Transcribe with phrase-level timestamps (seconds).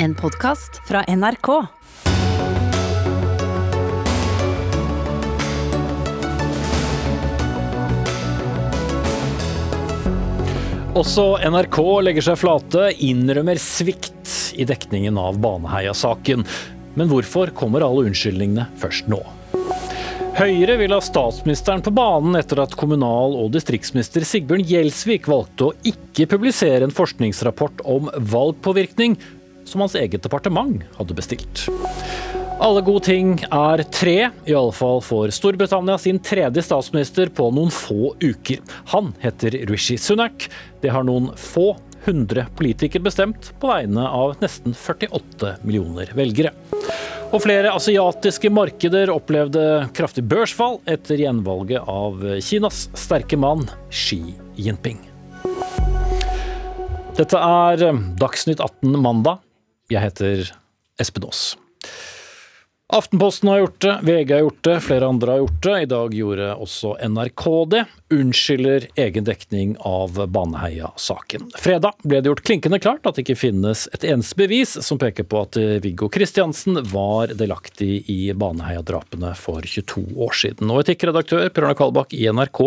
[0.00, 1.48] En podkast fra NRK.
[10.94, 14.14] Også NRK legger seg flate, innrømmer svikt
[14.54, 16.46] i dekningen av Baneheia-saken.
[16.94, 19.18] Men hvorfor kommer alle unnskyldningene først nå?
[20.38, 25.74] Høyre vil ha statsministeren på banen etter at kommunal- og distriktsminister Sigbjørn Gjelsvik valgte å
[25.90, 29.16] ikke publisere en forskningsrapport om valgpåvirkning
[29.68, 31.68] som hans eget departement hadde bestilt.
[32.58, 37.70] Alle gode ting er tre, i alle fall for Storbritannia sin tredje statsminister på noen
[37.70, 38.64] få uker.
[38.90, 40.48] Han heter Rishi Sunak.
[40.82, 41.76] Det har noen få
[42.08, 46.50] hundre politikere bestemt på vegne av nesten 48 millioner velgere.
[47.28, 49.62] Og flere asiatiske markeder opplevde
[49.94, 54.22] kraftig børsfall etter gjenvalget av Kinas sterke mann Xi
[54.58, 54.98] Jinping.
[57.18, 59.44] Dette er Dagsnytt 18 mandag.
[59.88, 60.50] Jeg heter
[61.00, 61.54] Espen Aas.
[62.92, 65.72] Aftenposten har gjort det, VG har gjort det, flere andre har gjort det.
[65.80, 67.82] I dag gjorde også NRK det.
[68.16, 71.50] Unnskylder egen dekning av Baneheia-saken.
[71.60, 75.28] Fredag ble det gjort klinkende klart at det ikke finnes et eneste bevis som peker
[75.28, 80.72] på at Viggo Kristiansen var delaktig i Baneheia-drapene for 22 år siden.
[80.72, 82.64] Og etikkredaktør Per Arne Kalbakk i NRK,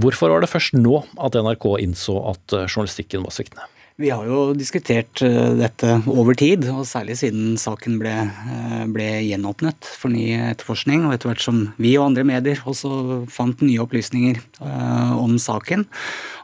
[0.00, 3.68] hvorfor var det først nå at NRK innså at journalistikken var sviktende?
[3.96, 9.06] Vi har jo diskutert eh, dette over tid, og særlig siden saken ble, eh, ble,
[9.22, 11.04] gjenåpnet for ny etterforskning.
[11.06, 15.86] Og etter hvert som vi og andre medier også fant nye opplysninger uh, om saken.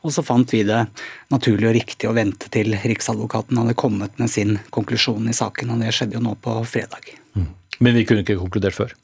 [0.06, 0.84] Og så fant vi det
[1.34, 5.74] naturlig og riktig å vente til Riksadvokaten hadde kommet med sin konklusjon i saken.
[5.74, 7.10] Og det skjedde jo nå på fredag.
[7.34, 7.50] Mm.
[7.82, 8.94] Men vi kunne ikke konkludert før?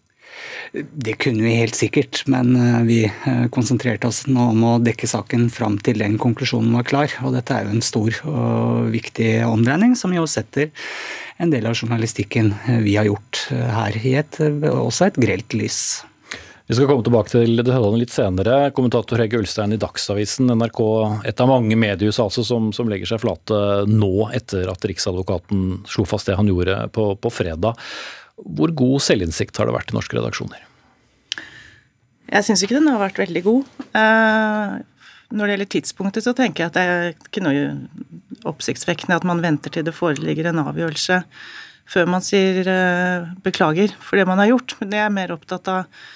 [0.72, 5.08] Det kunne vi helt sikkert, men eh, vi eh, konsentrerte oss nå om å dekke
[5.08, 7.14] saken fram til den konklusjonen var klar.
[7.24, 10.72] Og dette er jo en stor og viktig omdreining, som jo setter
[11.42, 14.40] en del av journalistikken eh, vi har gjort her i et,
[14.72, 15.80] også et grelt lys.
[16.66, 18.54] Vi skal komme tilbake til detaljene litt senere.
[18.74, 20.80] Kommentator Hegge Ulstein i Dagsavisen, NRK,
[21.30, 26.02] et av mange mediehus altså som, som, legger seg flate nå etter at Riksadvokaten slo
[26.10, 27.78] fast det han gjorde på, på fredag.
[28.36, 30.64] Hvor god selvinnsikt har det vært i norske redaksjoner?
[32.26, 33.70] Jeg syns ikke den har vært veldig god.
[33.96, 34.74] Eh,
[35.30, 37.62] når det gjelder tidspunktet, så tenker jeg at det er ikke noe
[38.46, 41.22] oppsiktsvekkende at man venter til det foreligger en avgjørelse
[41.86, 44.76] før man sier eh, beklager for det man har gjort.
[44.80, 46.06] Men jeg er mer opptatt av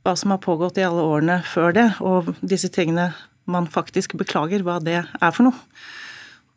[0.00, 3.10] hva som har pågått i alle årene før det, og disse tingene
[3.50, 5.60] man faktisk beklager, hva det er for noe.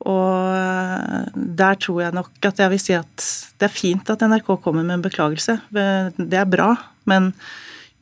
[0.03, 3.27] Og eh, der tror jeg nok at jeg vil si at
[3.59, 5.59] det er fint at NRK kommer med en beklagelse.
[5.71, 6.73] Det er bra,
[7.09, 7.31] men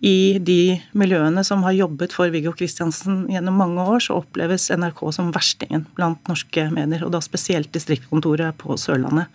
[0.02, 5.04] i de miljøene som har jobbet for Viggo Kristiansen gjennom mange år, så oppleves NRK
[5.14, 9.30] som verstingen blant norske medier, og da spesielt distriktskontoret på Sørlandet.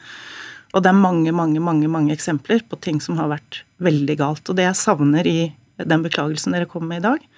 [0.75, 4.51] Og det er mange, mange, mange, mange eksempler på ting som har vært veldig galt.
[4.51, 5.39] Og det jeg savner i
[5.79, 7.31] den beklagelsen dere kommer med i dag,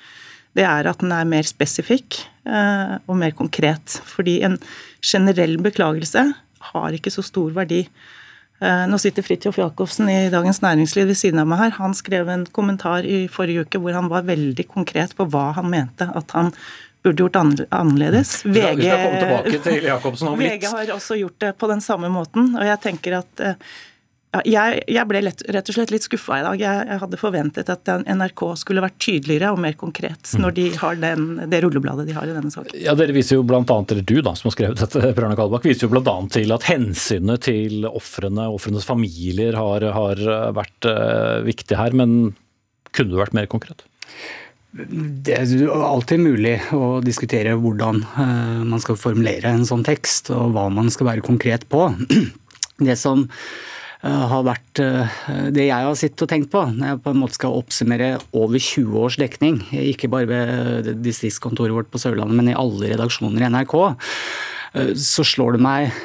[0.59, 4.01] det er at den er mer spesifikk eh, og mer konkret.
[4.11, 4.59] Fordi en
[5.05, 6.25] generell beklagelse
[6.73, 7.85] har ikke så stor verdi.
[8.59, 11.77] Eh, nå sitter Fridtjof Jacobsen i Dagens Næringsliv ved siden av meg her.
[11.79, 15.71] Han skrev en kommentar i forrige uke hvor han var veldig konkret på hva han
[15.71, 16.51] mente at han
[17.07, 18.41] burde gjort annerledes.
[18.43, 18.83] VG,
[20.43, 22.51] VG har også gjort det på den samme måten.
[22.59, 23.71] Og jeg tenker at eh,
[24.44, 26.61] jeg, jeg, ble lett, rett og slett litt skuffa i dag.
[26.61, 30.99] Jeg, jeg, hadde forventet at NRK skulle vært tydeligere og mer konkret når de har
[31.00, 32.77] den, det rullebladet de har i denne saken.
[32.77, 35.69] Ja, Dere viser jo blant annet, eller du da, som har skrevet dette, Per Kalbakk,
[35.71, 36.16] viser jo bl.a.
[36.34, 40.21] til at hensynet til ofrene, ofrenes familier, har, har
[40.56, 41.97] vært uh, viktig her.
[41.97, 42.34] Men
[42.93, 43.87] kunne det vært mer konkret?
[44.77, 50.53] Det er alltid mulig å diskutere hvordan uh, man skal formulere en sånn tekst, og
[50.53, 51.89] hva man skal være konkret på.
[52.78, 53.25] Det som
[54.06, 55.16] har vært eh,
[55.54, 58.60] det jeg har sittet og tenkt på når jeg på en måte skal oppsummere over
[58.62, 63.50] 20 års dekning, ikke bare ved distriktskontoret vårt på Sørlandet, men i alle redaksjoner i
[63.56, 63.75] NRK,
[64.78, 65.98] eh, så slår det meg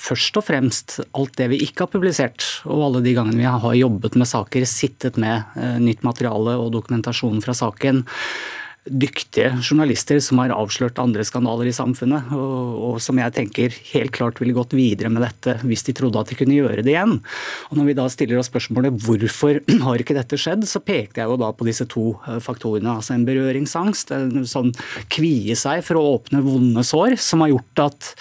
[0.00, 3.76] først og fremst alt det vi ikke har publisert, og alle de gangene vi har
[3.80, 8.04] jobbet med saker, sittet med nytt materiale og dokumentasjon fra saken
[8.88, 14.14] dyktige journalister som har avslørt andre skandaler i samfunnet, og, og, som jeg tenker helt
[14.16, 17.18] klart ville gått videre med dette hvis de trodde at de kunne gjøre det igjen.
[17.68, 21.30] Og Når vi da stiller oss spørsmålet hvorfor har ikke dette skjedd, så pekte jeg
[21.30, 22.96] jo da på disse to eh, faktorene.
[22.96, 24.72] Altså en berøringsangst, en sånn
[25.12, 28.12] kvie seg for å åpne vonde sår, som har gjort at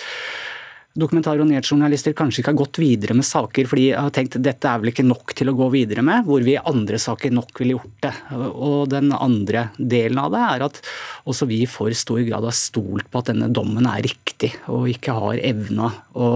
[0.98, 4.70] dokumentar- og nyhetsjournalister kanskje ikke har gått videre med saker fordi jeg har tenkt dette
[4.70, 7.62] er vel ikke nok til å gå videre med, hvor vi i andre saker nok
[7.62, 8.14] ville gjort det.
[8.50, 10.80] Og Den andre delen av det er at
[11.30, 14.90] også vi i for stor grad har stolt på at denne dommen er riktig, og
[14.90, 16.30] ikke har evna å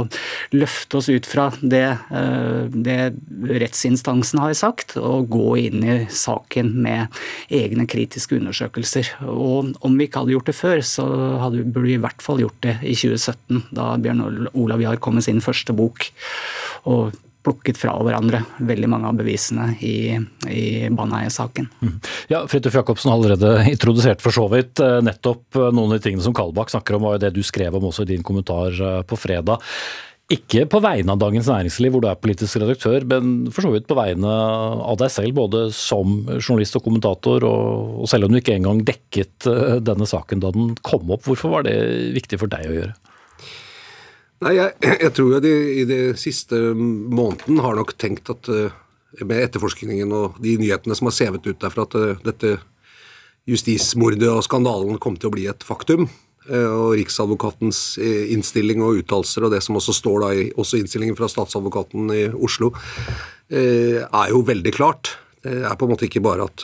[0.54, 3.00] løfte oss ut fra det, eh, det
[3.64, 7.08] rettsinstansen har sagt, og gå inn i saken med
[7.50, 9.10] egne kritiske undersøkelser.
[9.28, 11.06] Og Om vi ikke hadde gjort det før, så
[11.42, 15.26] hadde, vi i hvert fall gjort det i 2017, da Bjørn Olav Jahr kom med
[15.26, 16.10] sin første bok.
[16.84, 17.14] og
[17.44, 20.16] plukket fra hverandre veldig mange av bevisene i,
[20.48, 20.64] i
[20.94, 21.68] Baneheia-saken.
[21.84, 21.98] Mm.
[22.32, 26.08] Ja, Fridtjof Jacobsen har allerede introdusert for så vidt eh, nettopp eh, noen av de
[26.08, 28.74] tingene som Kalbakk snakker om, var jo det du skrev om også i din kommentar
[28.74, 29.62] eh, på fredag.
[30.32, 33.90] Ikke på vegne av Dagens Næringsliv, hvor du er politisk redaktør, men for så vidt
[33.90, 37.44] på vegne av deg selv, både som journalist og kommentator.
[37.44, 39.50] Og selv om du ikke engang dekket
[39.84, 41.76] denne saken da den kom opp, hvorfor var det
[42.16, 42.96] viktig for deg å gjøre?
[44.44, 48.74] Nei, jeg, jeg tror jeg de, i de siste måneden har nok tenkt at uh,
[49.22, 52.58] med etterforskningen og de nyhetene som har sevet ut derfra, at uh, dette
[53.50, 56.10] justismordet og skandalen kom til å bli et faktum.
[56.50, 61.32] Uh, og Riksadvokatens innstilling og uttalelser, og det som også står da i innstillingen fra
[61.32, 62.74] statsadvokaten i Oslo,
[63.54, 65.12] er jo veldig klart.
[65.44, 66.64] Det er på en måte ikke bare at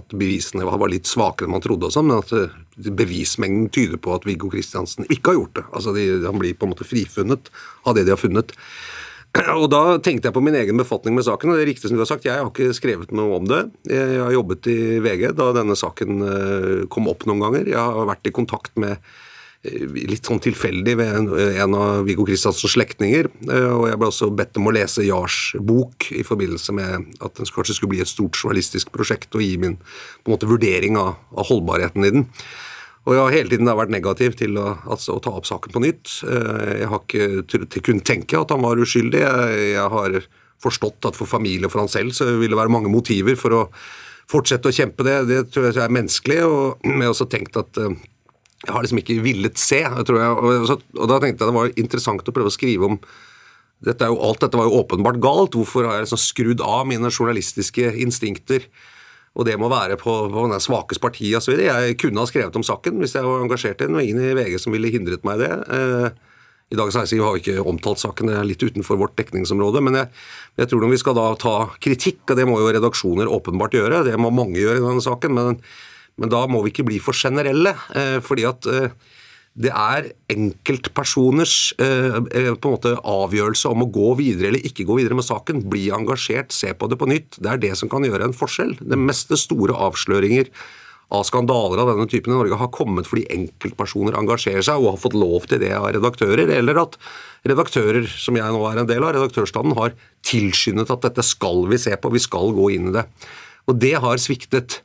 [0.00, 4.14] at bevisene var litt svakere enn man trodde, også, men at eh, bevismengden tyder på
[4.16, 5.66] at Viggo Kristiansen ikke har gjort det.
[5.72, 7.50] Altså de, Han blir på en måte frifunnet
[7.84, 8.54] av det de har funnet.
[9.60, 11.50] Og Da tenkte jeg på min egen befatning med saken.
[11.50, 13.62] og det er riktig som du har sagt, Jeg har ikke skrevet noe om det.
[13.90, 17.72] Jeg har jobbet i VG da denne saken eh, kom opp noen ganger.
[17.72, 18.96] Jeg har vært i kontakt med
[20.10, 21.32] litt sånn tilfeldig ved
[21.62, 23.28] en, av Viggo Kristiansens slektninger.
[23.48, 27.36] Eh, og jeg ble også bedt om å lese Jars bok i forbindelse med at
[27.38, 30.98] den kanskje skulle bli et stort journalistisk prosjekt, og gi min på en måte vurdering
[31.00, 32.26] av, av holdbarheten i den.
[33.06, 35.84] Og jeg har hele tiden vært negativ til å, altså, å ta opp saken på
[35.84, 36.16] nytt.
[36.26, 39.22] Eh, jeg har ikke kunnet tenke at han var uskyldig.
[39.22, 40.18] Jeg har
[40.62, 43.54] forstått at for familie og for han selv så vil det være mange motiver for
[43.54, 43.62] å
[44.30, 45.20] fortsette å kjempe det.
[45.30, 46.42] Det tror jeg er menneskelig.
[46.46, 47.78] Og jeg har også tenkt at
[48.64, 49.82] jeg har liksom ikke villet se.
[50.08, 52.92] tror jeg, og, så, og, Da tenkte jeg det var interessant å prøve å skrive
[52.92, 53.00] om
[53.84, 55.56] dette jo, Alt dette var jo åpenbart galt.
[55.58, 58.64] Hvorfor har jeg liksom skrudd av mine journalistiske instinkter?
[59.36, 61.58] Og det må være på, på den svakes parti osv.
[61.60, 63.98] Jeg kunne ha skrevet om saken hvis jeg var engasjert i den.
[63.98, 65.58] Og ingen i VG som ville hindret meg i det.
[65.76, 66.06] Eh,
[66.72, 69.84] I Næringsliv har vi ikke omtalt saken, det er litt utenfor vårt dekningsområde.
[69.84, 70.08] Men jeg,
[70.62, 74.06] jeg, tror når vi skal da ta kritikk, og det må jo redaksjoner åpenbart gjøre,
[74.08, 75.36] det må mange gjøre i denne saken.
[75.36, 75.60] men
[76.20, 77.74] men da må vi ikke bli for generelle.
[77.96, 78.94] Eh, fordi at eh,
[79.56, 84.98] det er enkeltpersoners eh, på en måte avgjørelse om å gå videre eller ikke gå
[85.00, 85.64] videre med saken.
[85.72, 87.38] Bli engasjert, se på det på nytt.
[87.40, 88.76] Det er det som kan gjøre en forskjell.
[88.80, 90.52] Det meste store avsløringer
[91.14, 95.02] av skandaler av denne typen i Norge har kommet fordi enkeltpersoner engasjerer seg og har
[95.04, 96.96] fått lov til det av redaktører, eller at
[97.46, 99.94] redaktører, som jeg nå er en del av, redaktørstanden, har
[100.26, 103.06] tilskyndet at dette skal vi se på, vi skal gå inn i det.
[103.70, 104.80] Og det har sviktet.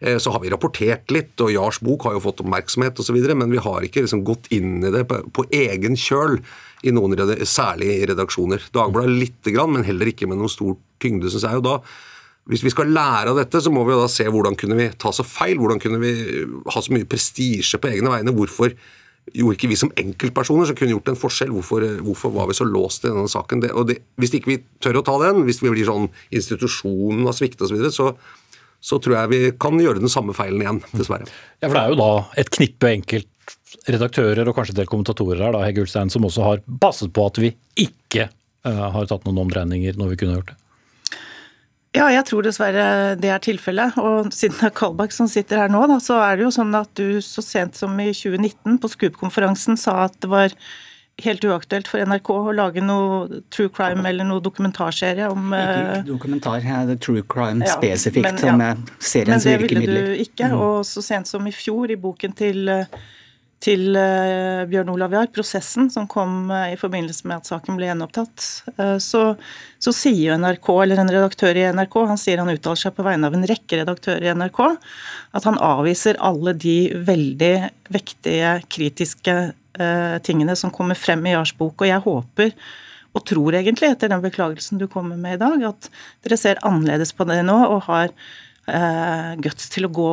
[0.00, 3.52] Eh, så har vi rapportert litt, og Jars bok har jo fått oppmerksomhet osv., men
[3.52, 6.36] vi har ikke liksom gått inn i det på, på egen kjøl
[6.84, 7.16] i noen
[7.48, 8.68] særlig redaksjoner.
[8.76, 11.62] Dagbladet lite grann, men heller ikke med noen stor tyngde, syns jeg.
[11.62, 11.78] Og da,
[12.52, 14.90] hvis vi skal lære av dette, så må vi jo da se hvordan kunne vi
[15.00, 15.56] ta så feil?
[15.62, 16.12] Hvordan kunne vi
[16.44, 18.36] ha så mye prestisje på egne vegne?
[18.36, 18.76] Hvorfor
[19.34, 21.50] gjorde ikke vi som enkeltpersoner som kunne gjort en forskjell?
[21.56, 23.64] Hvorfor, hvorfor var vi så låst i denne saken?
[23.64, 27.26] Det, og det, hvis ikke vi tør å ta den, hvis vi blir sånn institusjonen
[27.26, 28.12] har sviktet osv., så, videre, så
[28.80, 31.28] så tror jeg vi kan gjøre den samme feilen igjen, dessverre.
[31.60, 32.10] Ja, for Det er jo da
[32.42, 36.62] et knippe enkeltredaktører og kanskje en del kommentatorer her, da, Hegge Ulstein, som også har
[36.82, 37.54] passet på at vi
[37.86, 38.28] ikke
[38.68, 40.60] uh, har tatt noen omdreininger når vi kunne gjort det.
[41.96, 43.96] Ja, jeg tror dessverre det er tilfellet.
[43.96, 46.74] Og siden det er Kalbakk som sitter her nå, da, så er det jo sånn
[46.76, 50.52] at du så sent som i 2019 på Scoop-konferansen sa at det var
[51.24, 56.60] helt uaktuelt for NRK å lage noe true crime eller noe dokumentarserie om Ikke dokumentar,
[56.60, 58.40] dokumentar, det er true crime ja, spesifikt ja.
[58.42, 59.80] som er seriens virkemidler.
[59.80, 60.58] Men det ville du ikke, mm.
[60.66, 62.68] og så sent som i fjor, i boken til,
[63.64, 68.48] til uh, Bjørn Olav Jahr, 'Prosessen', som kom i forbindelse med at saken ble gjenopptatt,
[69.00, 69.26] så,
[69.80, 73.08] så, sier jo NRK, eller en redaktør i NRK, han sier han uttaler seg på
[73.08, 74.66] vegne av en rekke redaktører i NRK,
[75.32, 77.54] at han avviser alle de veldig
[77.96, 79.40] vektige, kritiske
[79.80, 81.80] uh, tingene som kommer frem i Jars bok.
[81.80, 82.52] Og jeg håper
[83.16, 85.88] og tror egentlig, etter den beklagelsen du kommer med i dag, at
[86.26, 90.10] dere ser annerledes på det nå og har uh, guts til å gå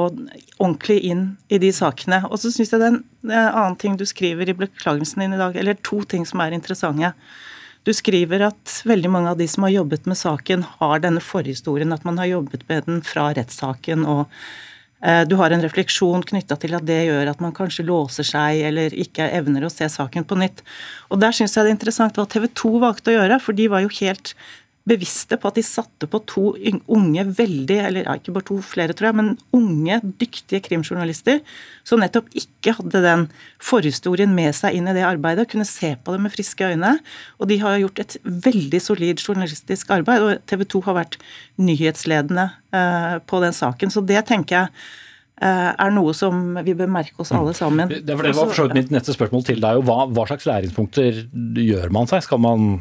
[0.59, 2.23] ordentlig inn i de sakene.
[2.29, 5.41] Og så syns jeg det er en annen ting du skriver i beklagelsen din i
[5.41, 7.11] dag, eller to ting som er interessante.
[7.83, 11.91] Du skriver at veldig mange av de som har jobbet med saken, har denne forhistorien,
[11.91, 14.37] at man har jobbet med den fra rettssaken og eh,
[15.27, 18.93] du har en refleksjon knytta til at det gjør at man kanskje låser seg eller
[18.95, 20.61] ikke evner å se saken på nytt.
[21.11, 23.67] Og Der syns jeg det er interessant hva TV 2 valgte å gjøre, for de
[23.73, 24.31] var jo helt
[24.87, 26.43] bevisste på at de satte på to
[26.91, 31.39] unge, veldig, eller ja, ikke bare to, flere tror jeg, men unge, dyktige krimjournalister
[31.87, 33.23] som nettopp ikke hadde den
[33.63, 36.97] forhistorien med seg inn i det arbeidet, kunne se på det med friske øyne.
[37.39, 41.19] Og de har gjort et veldig solid journalistisk arbeid, og TV 2 har vært
[41.63, 43.93] nyhetsledende eh, på den saken.
[43.93, 44.71] Så det tenker jeg
[45.39, 47.87] eh, er noe som vi bør merke oss alle sammen.
[47.87, 49.85] Det, det var for så vidt mitt neste spørsmål til deg.
[49.87, 51.23] Hva, hva slags læringspunkter
[51.63, 52.27] gjør man seg?
[52.27, 52.73] Skal man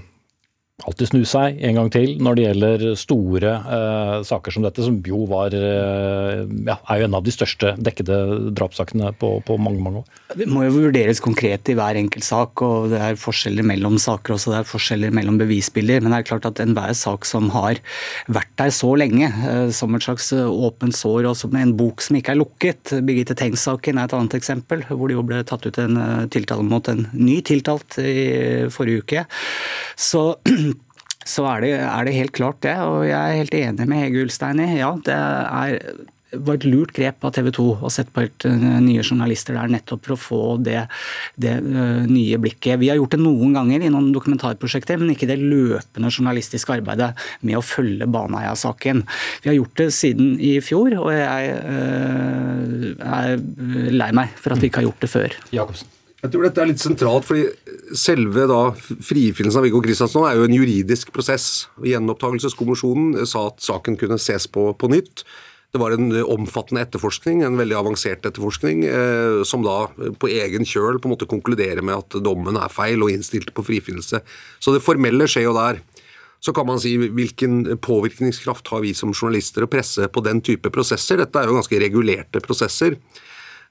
[0.88, 4.98] alltid snu seg en gang til når det gjelder store eh, saker som dette, som
[5.06, 8.18] jo var eh, ja, er jo en av de største dekkede
[8.56, 10.20] drapssakene på, på, mange mange år.
[10.38, 14.36] Det må jo vurderes konkret i hver enkelt sak, og det er forskjeller mellom saker
[14.36, 14.54] også.
[14.54, 16.02] Det er forskjeller mellom bevisbilder.
[16.02, 17.80] Men det er klart at enhver sak som har
[18.32, 22.18] vært der så lenge, eh, som et slags åpent sår, og som en bok som
[22.18, 25.82] ikke er lukket Birgitte Tengs-saken er et annet eksempel, hvor det jo ble tatt ut
[25.82, 26.00] en
[26.32, 29.26] tiltale mot en ny tiltalt i forrige uke.
[29.98, 30.22] Så
[31.28, 32.78] så er det, er det, helt klart det.
[32.86, 35.78] Og jeg er helt enig med Hege Ulstein i ja, det er,
[36.32, 39.70] var et lurt grep av TV 2 å sette på helt eh, nye journalister der,
[39.72, 40.86] nettopp for å få det,
[41.40, 42.80] det uh, nye blikket.
[42.80, 47.12] Vi har gjort det noen ganger i noen dokumentarprosjekter, men ikke det løpende journalistiske arbeidet
[47.44, 49.04] med å følge Baneheia-saken.
[49.44, 53.34] Vi har gjort det siden i fjor, og jeg øh, er
[53.92, 55.42] lei meg for at vi ikke har gjort det før.
[55.52, 55.98] Jacobsen.
[56.22, 60.44] Jeg tror dette er litt sentralt, fordi selve da frifinnelsen av Viggo Kristiansen er jo
[60.46, 61.46] en juridisk prosess.
[61.82, 65.24] Gjenopptakelseskommisjonen sa at saken kunne ses på på nytt.
[65.74, 69.88] Det var en omfattende etterforskning, en veldig avansert etterforskning, eh, som da
[70.20, 73.64] på egen kjøl på en måte konkluderer med at dommen er feil og innstilt på
[73.66, 74.20] frifinnelse.
[74.60, 75.80] Så det formelle skjer jo der.
[76.42, 80.70] Så kan man si hvilken påvirkningskraft har vi som journalister å presse på den type
[80.74, 81.18] prosesser.
[81.18, 82.98] Dette er jo ganske regulerte prosesser.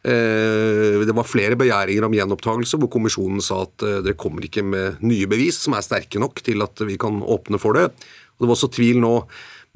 [0.01, 4.63] Eh, det var flere begjæringer om gjenopptakelse, hvor kommisjonen sa at eh, det kommer ikke
[4.65, 7.91] med nye bevis som er sterke nok til at vi kan åpne for det.
[7.91, 9.15] Og Det var også tvil nå.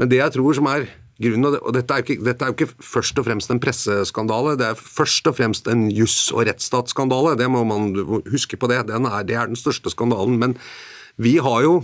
[0.01, 0.87] Men det jeg tror som er
[1.21, 4.57] grunnen, og dette er, jo ikke, dette er jo ikke først og fremst en presseskandale,
[4.59, 7.37] det er først og fremst en juss- og rettsstatsskandale.
[7.39, 7.93] Det må man
[8.25, 8.81] huske på det.
[8.81, 10.41] Er, det er den største skandalen.
[10.41, 10.57] Men
[11.21, 11.77] vi har jo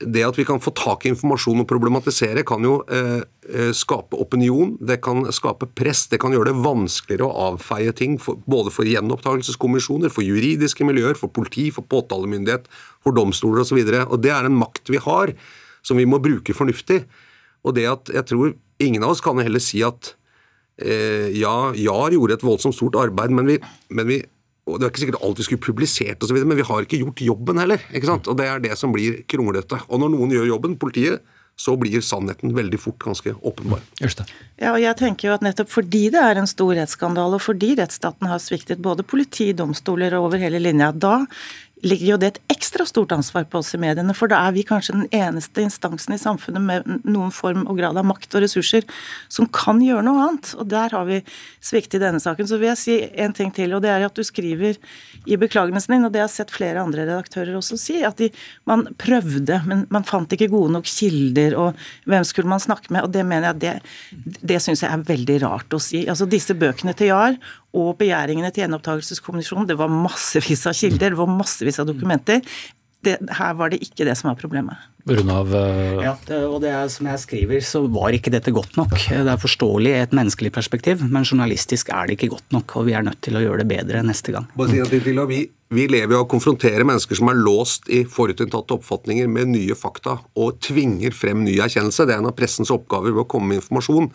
[0.00, 4.18] det at vi kan få tak i informasjon og problematisere, kan jo eh, eh, skape
[4.20, 8.72] opinion, det kan skape press, det kan gjøre det vanskeligere å avfeie ting, for, både
[8.74, 12.68] for gjenopptakelseskommisjoner, for juridiske miljøer, for politi, for påtalemyndighet,
[13.04, 13.80] for domstoler osv.
[13.86, 15.32] Det er en makt vi har,
[15.86, 17.04] som vi må bruke fornuftig.
[17.64, 20.10] Og det at jeg tror Ingen av oss kan heller si at
[20.76, 23.54] eh, ja, JAR gjorde et voldsomt stort arbeid, men vi,
[23.88, 24.18] men vi
[24.66, 26.82] og Det er ikke sikkert alt vi skulle publisert, og så videre, men vi har
[26.82, 27.82] ikke gjort jobben heller.
[27.94, 28.26] ikke sant?
[28.26, 29.78] Og Det er det som blir kronglete.
[29.88, 31.22] Og når noen gjør jobben, politiet,
[31.56, 33.80] så blir sannheten veldig fort ganske åpenbar.
[34.02, 34.26] Just det.
[34.60, 37.72] Ja, og jeg tenker jo at nettopp fordi det er en stor rettsskandale, og fordi
[37.78, 41.22] rettsstaten har sviktet både politi, domstoler og over hele linja, da
[41.84, 44.14] ligger jo det et ekstra stort ansvar på oss i mediene.
[44.16, 47.98] For da er vi kanskje den eneste instansen i samfunnet med noen form og grad
[48.00, 48.86] av makt og ressurser
[49.32, 50.54] som kan gjøre noe annet.
[50.56, 51.20] Og der har vi
[51.60, 52.48] sviktet i denne saken.
[52.48, 54.80] Så vil jeg si en ting til, og det er at du skriver
[55.26, 58.30] i beklagelsen din, og det har jeg sett flere andre redaktører også si, at de,
[58.68, 63.04] man prøvde, men man fant ikke gode nok kilder, og hvem skulle man snakke med?
[63.04, 66.06] Og det mener jeg, det, det syns jeg er veldig rart å si.
[66.08, 67.36] Altså disse bøkene til Jahr
[67.76, 69.66] og begjæringene til gjenopptakelseskommisjonen.
[69.68, 72.42] Det var massevis av kilder, det var massevis av dokumenter.
[73.06, 74.78] Det, her var det ikke det som var problemet.
[75.06, 76.00] Av, uh...
[76.02, 78.96] Ja, det, og det er, som jeg skriver, så var ikke dette godt nok.
[78.96, 82.74] Det er forståelig i et menneskelig perspektiv, men journalistisk er det ikke godt nok.
[82.80, 84.48] Og vi er nødt til å gjøre det bedre neste gang.
[84.56, 85.44] Si til, til, vi,
[85.76, 89.76] vi lever jo av å konfrontere mennesker som er låst i forutinntatte oppfatninger med nye
[89.78, 92.08] fakta, og tvinger frem ny erkjennelse.
[92.08, 94.10] Det er en av pressens oppgaver ved å komme med informasjon.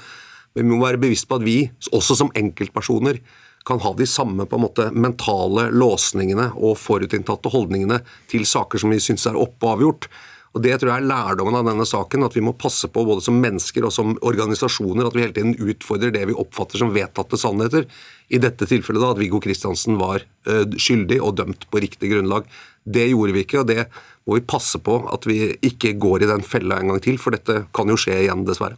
[0.57, 1.61] Men vi må være bevisst på at vi,
[1.95, 3.21] også som enkeltpersoner,
[3.67, 8.01] kan ha de samme på en måte mentale låsningene og forutinntatte holdningene
[8.31, 10.09] til saker som vi syns er oppe og avgjort.
[10.51, 13.23] Og Det tror jeg er lærdommen av denne saken, at vi må passe på både
[13.23, 17.39] som mennesker og som organisasjoner at vi hele tiden utfordrer det vi oppfatter som vedtatte
[17.39, 17.87] sannheter.
[18.27, 22.51] I dette tilfellet da at Viggo Kristiansen var uh, skyldig og dømt på riktig grunnlag.
[22.83, 23.87] Det gjorde vi ikke, og det
[24.27, 27.31] må vi passe på at vi ikke går i den fella en gang til, for
[27.35, 28.75] dette kan jo skje igjen, dessverre.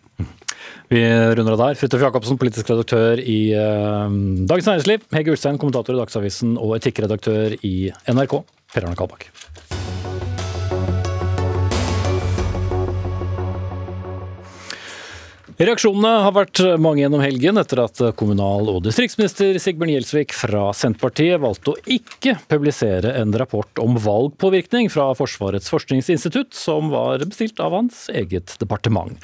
[0.92, 1.04] Vi
[1.38, 1.80] runder av der.
[1.80, 4.10] Fridtjof Jacobsen, politisk redaktør i uh,
[4.50, 5.08] Dagens Næringsliv.
[5.16, 7.76] Hege Ulstein, kommentator i Dagsavisen og etikkredaktør i
[8.12, 8.40] NRK.
[8.74, 9.30] Per Arne Kalbakk.
[15.64, 21.40] Reaksjonene har vært mange gjennom helgen etter at kommunal- og distriktsminister Sigbjørn Gjelsvik fra Senterpartiet
[21.40, 27.78] valgte å ikke publisere en rapport om valgpåvirkning fra Forsvarets forskningsinstitutt, som var bestilt av
[27.78, 29.16] hans eget departement.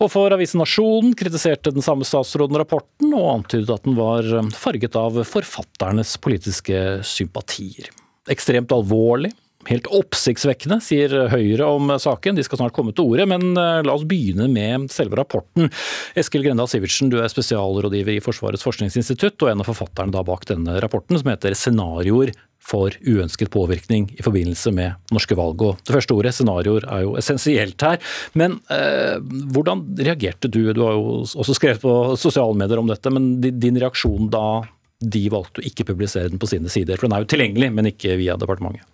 [0.00, 4.96] Og for avisen Nasjonen kritiserte den samme statsråden rapporten, og antydet at den var farget
[4.96, 7.92] av forfatternes politiske sympatier.
[8.32, 9.34] Ekstremt alvorlig,
[9.70, 12.34] Helt oppsiktsvekkende, sier Høyre om saken.
[12.34, 15.70] De skal snart komme til ordet, men eh, la oss begynne med selve rapporten.
[16.18, 20.80] Eskil Grendal Sivertsen, du er spesialrådgiver i Forsvarets forskningsinstitutt, og en av forfatterne bak denne
[20.82, 25.62] rapporten, som heter 'Scenarioer for uønsket påvirkning i forbindelse med norske valg.
[25.66, 27.98] Og det første ordet, scenarioer, er jo essensielt her.
[28.38, 29.18] Men eh,
[29.54, 30.62] hvordan reagerte du?
[30.72, 34.62] Du har jo også skrevet på sosiale medier om dette, men din reaksjon da
[35.02, 36.98] de valgte å ikke publisere den på sine sider?
[36.98, 38.86] For den er jo tilgjengelig, men ikke via departementet.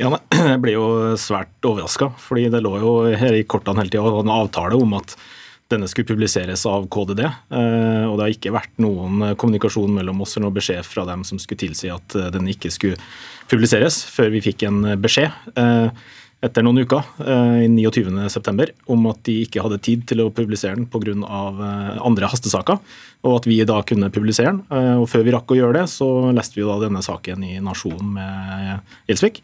[0.00, 0.08] Ja,
[0.52, 0.86] Jeg ble jo
[1.20, 5.16] svært overraska, fordi det lå jo her i kortene hele tida en avtale om at
[5.72, 7.22] denne skulle publiseres av KDD.
[7.24, 11.24] Eh, og det har ikke vært noen kommunikasjon mellom oss eller noen beskjed fra dem
[11.28, 12.98] som skulle tilsi at eh, den ikke skulle
[13.50, 15.88] publiseres, før vi fikk en beskjed eh,
[16.42, 17.06] etter noen uker,
[17.62, 21.12] i 29.9, om at de ikke hadde tid til å publisere den pga.
[22.02, 22.80] andre hastesaker,
[23.22, 24.58] og at vi da kunne publisere den.
[24.98, 28.10] Og Før vi rakk å gjøre det, så leste vi da denne saken i Nasjonen
[28.16, 29.38] med Gjelsvik.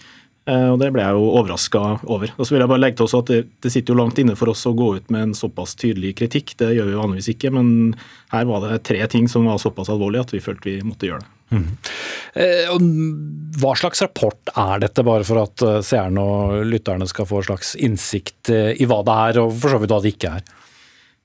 [0.48, 2.32] Eh, og Det ble jeg jo overraska over.
[2.36, 4.36] Og så vil jeg bare legge til også at det, det, sitter jo langt inne
[4.38, 6.54] for oss å gå ut med en såpass tydelig kritikk.
[6.60, 7.96] Det gjør vi vanligvis ikke, men
[8.32, 11.24] her var det tre ting som var såpass alvorlige at vi følte vi måtte gjøre
[11.24, 11.34] det.
[11.48, 11.68] Mm.
[13.56, 17.50] Hva slags rapport er dette, bare for at eh, seerne og lytterne skal få en
[17.52, 20.57] slags innsikt i hva det er, og for så vidt hva det ikke er?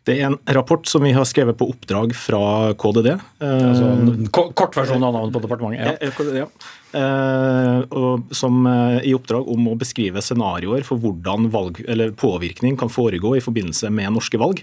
[0.04, 3.14] Det er en rapport som vi har skrevet på oppdrag fra KDD.
[3.40, 3.92] Altså,
[4.36, 6.04] Kortversjonen av navnet på departementet?
[6.04, 6.44] Ja.
[6.44, 6.48] ja.
[6.94, 8.68] Uh, som
[9.00, 11.80] i oppdrag om å beskrive scenarioer for hvordan valg,
[12.20, 14.60] påvirkning kan foregå i forbindelse med norske valg.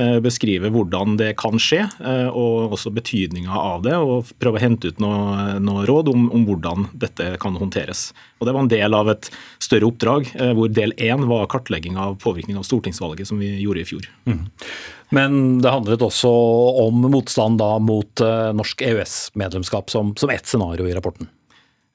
[0.00, 1.82] Uh, beskrive hvordan det kan skje,
[2.30, 3.96] og også betydninga av det.
[3.98, 8.10] Og prøve å hente ut noe, noe råd om, om, hvordan dette kan håndteres.
[8.40, 9.28] Og Det var en del av et
[9.60, 13.88] større oppdrag, hvor del én var kartlegging av påvirkning av stortingsvalget, som vi gjorde i
[13.90, 14.08] fjor.
[14.30, 14.46] Mm.
[15.16, 16.30] Men det handlet også
[16.86, 18.24] om motstand da mot
[18.56, 21.28] norsk EØS-medlemskap som, som ett scenario i rapporten?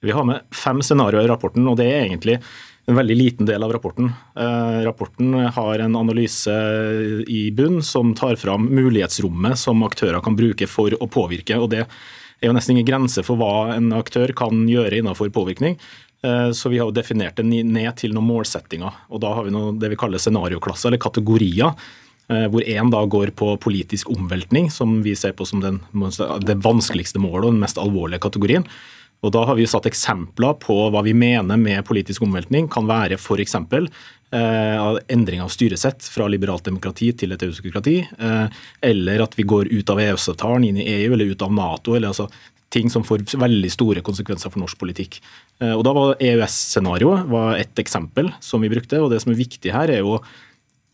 [0.05, 2.37] Vi har med fem scenarioer i rapporten, og det er egentlig
[2.85, 4.11] en veldig liten del av rapporten.
[4.35, 6.53] Eh, rapporten har en analyse
[7.27, 11.57] i bunn som tar fram mulighetsrommet som aktører kan bruke for å påvirke.
[11.57, 15.79] og Det er jo nesten ingen grense for hva en aktør kan gjøre innenfor påvirkning.
[16.23, 18.93] Eh, så vi har jo definert det ned til noen målsettinger.
[19.09, 21.73] og Da har vi noe, det vi kaller scenarioklasser, eller kategorier.
[22.29, 25.79] Eh, hvor én da går på politisk omveltning, som vi ser på som den,
[26.41, 28.65] det vanskeligste målet og den mest alvorlige kategorien.
[29.25, 33.17] Og Da har vi satt eksempler på hva vi mener med politisk omveltning kan være
[33.17, 33.55] f.eks.
[34.35, 39.71] Eh, endring av styresett fra liberalt demokrati til et autokrati, eh, eller at vi går
[39.71, 41.95] ut av EØS-avtalen, inn i EU eller ut av Nato.
[41.95, 42.29] eller altså
[42.69, 45.21] ting som får veldig store konsekvenser for norsk politikk.
[45.61, 49.01] Eh, og Da var EØS-scenarioet et eksempel som vi brukte.
[49.01, 50.19] og Det som er viktig her, er jo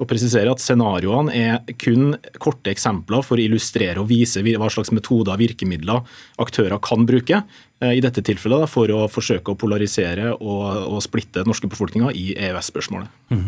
[0.01, 4.91] å presisere at Scenarioene er kun korte eksempler for å illustrere og vise hva slags
[4.95, 6.01] metoder og virkemidler
[6.41, 7.43] aktører kan bruke.
[7.81, 12.13] Eh, I dette tilfellet for å forsøke å polarisere og, og splitte den norske befolkninga
[12.17, 13.13] i EØS-spørsmålet.
[13.33, 13.47] Mm.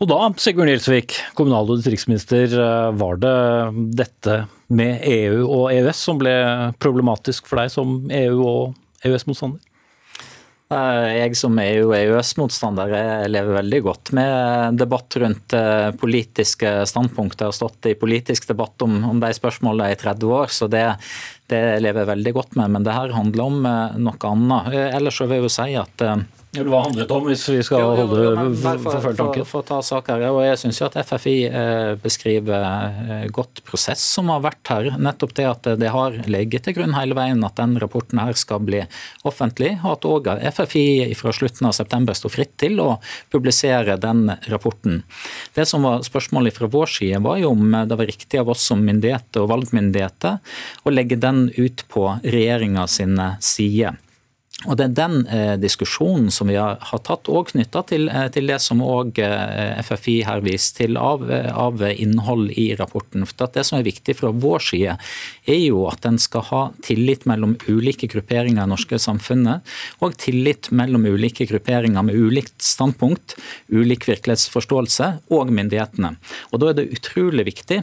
[0.00, 3.36] Og da, Sigbjørn Gjelsvik, kommunal- og distriktsminister, eh, var det
[4.04, 4.40] dette
[4.74, 6.34] med EU og EØS som ble
[6.82, 9.60] problematisk for deg som EU- og EØS-motstander?
[10.74, 12.94] Eh, jeg som EU- og EØS-motstander
[13.30, 17.46] lever veldig godt med debatt rundt eh, politiske standpunkter.
[17.46, 20.86] Jeg har stått i politisk debatt om, om de spørsmålene i 30 år, så det,
[21.52, 22.74] det lever jeg veldig godt med.
[22.76, 24.72] Men det her handler om eh, noe annet.
[24.90, 26.08] Ellers så vil jeg jo si at
[26.62, 28.06] hva handlet det om, hvis vi skal holde
[28.84, 29.46] forfølge tanken?
[29.48, 34.04] For, å ta sak her, og Jeg syns at FFI eh, beskriver eh, godt prosess
[34.14, 34.90] som har vært her.
[35.00, 38.62] Nettopp det at det har ligget til grunn hele veien at den rapporten her skal
[38.64, 38.84] bli
[39.26, 40.86] offentlig, og at òg FFI
[41.18, 42.88] fra slutten av september står fritt til å
[43.34, 45.02] publisere den rapporten.
[45.56, 48.62] Det som var Spørsmålet fra vår side var jo om det var riktig av oss
[48.68, 50.38] som myndigheter og valgmyndigheter
[50.84, 53.98] å legge den ut på regjeringa sine sider.
[54.62, 58.28] Og Det er den eh, diskusjonen som vi har, har tatt, og knytta til, eh,
[58.32, 63.26] til, det som òg eh, FFI her viser til av, eh, av, innhold i rapporten.
[63.28, 64.94] For Det som er viktig fra vår side,
[65.50, 69.66] er jo at en skal ha tillit mellom ulike grupperinger i norske samfunnet,
[70.00, 73.36] og tillit mellom ulike grupperinger med ulikt standpunkt,
[73.74, 76.14] ulik virkelighetsforståelse, og myndighetene.
[76.52, 77.82] Og Da er det utrolig viktig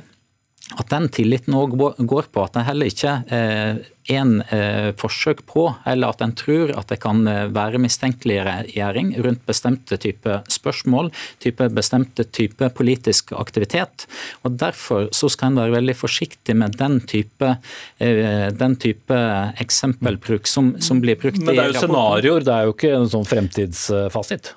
[0.80, 5.66] at den tilliten òg går på at det heller ikke er en eh, forsøk på,
[5.88, 11.12] eller at en tror at det kan eh, være mistenkeliggjøring rundt bestemte type spørsmål,
[11.44, 14.08] type bestemte type politisk aktivitet.
[14.46, 17.56] Og Derfor så skal en være veldig forsiktig med den type,
[17.98, 19.18] den type
[19.62, 21.56] eksempelbruk som, som blir brukt i rapporten.
[21.56, 24.54] Men det er jo scenarioer, det er jo ikke en sånn fremtidsfasit?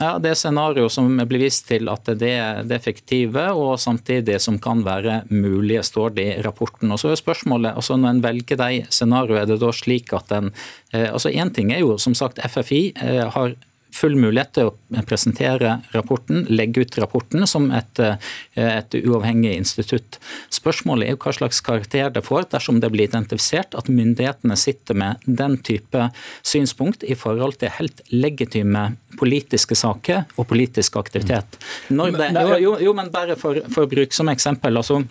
[0.00, 4.58] Ja, Det scenario som blir vist til at det er det effektive og samtidig som
[4.58, 6.90] kan være mulige, står det i rapporten.
[6.92, 10.32] Og så er spørsmålet, altså Når en velger de scenarioene, er det da slik at
[10.32, 10.52] en
[10.92, 13.54] eh, altså Én ting er jo som sagt FFI eh, har
[13.92, 18.16] full mulighet til å presentere rapporten, legge ut rapporten som et, eh,
[18.54, 20.18] et, uavhengig institutt.
[20.50, 24.94] Spørsmålet er jo hva slags karakter det får dersom det blir identifisert at myndighetene sitter
[24.94, 26.10] med den type
[26.42, 31.58] synspunkt i forhold til helt legitime politiske saker og politisk aktivitet.
[31.88, 34.76] Det, jo, jo, men bare for, for bruke som eksempel.
[34.76, 35.02] altså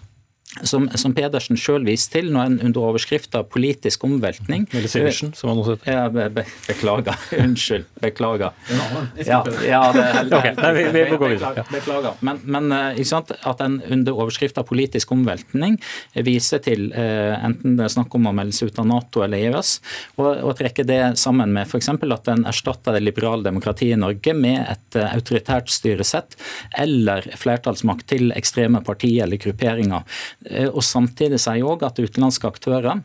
[0.64, 5.50] som, som, Pedersen sjøl viste til når en under overskrifta 'politisk omveltning' Eller Sivertsen, som
[5.50, 5.92] han også heter.
[5.94, 7.16] Ja, be, be, beklager.
[7.44, 7.86] Unnskyld.
[8.04, 8.52] Beklager.
[8.68, 10.38] Ja, ja det er heldig.
[10.38, 10.56] okay.
[10.60, 11.66] Nei, vi, vi får gå videre.
[11.72, 12.20] Beklager.
[12.20, 15.80] Men, men eh, ikke sant, at en under overskrifta 'politisk omveltning'
[16.28, 19.48] viser til eh, enten det er snakk om å melde seg ut av Nato eller
[19.48, 19.74] EØS,
[20.20, 21.90] og, og trekker det sammen med f.eks.
[21.96, 26.36] at en erstatter det liberale demokratiet i Norge med et uh, autoritært styresett
[26.78, 30.04] eller flertallsmakt til ekstreme partier eller grupperinger.
[30.49, 33.04] Eh, og Samtidig sier jeg òg at utenlandske aktører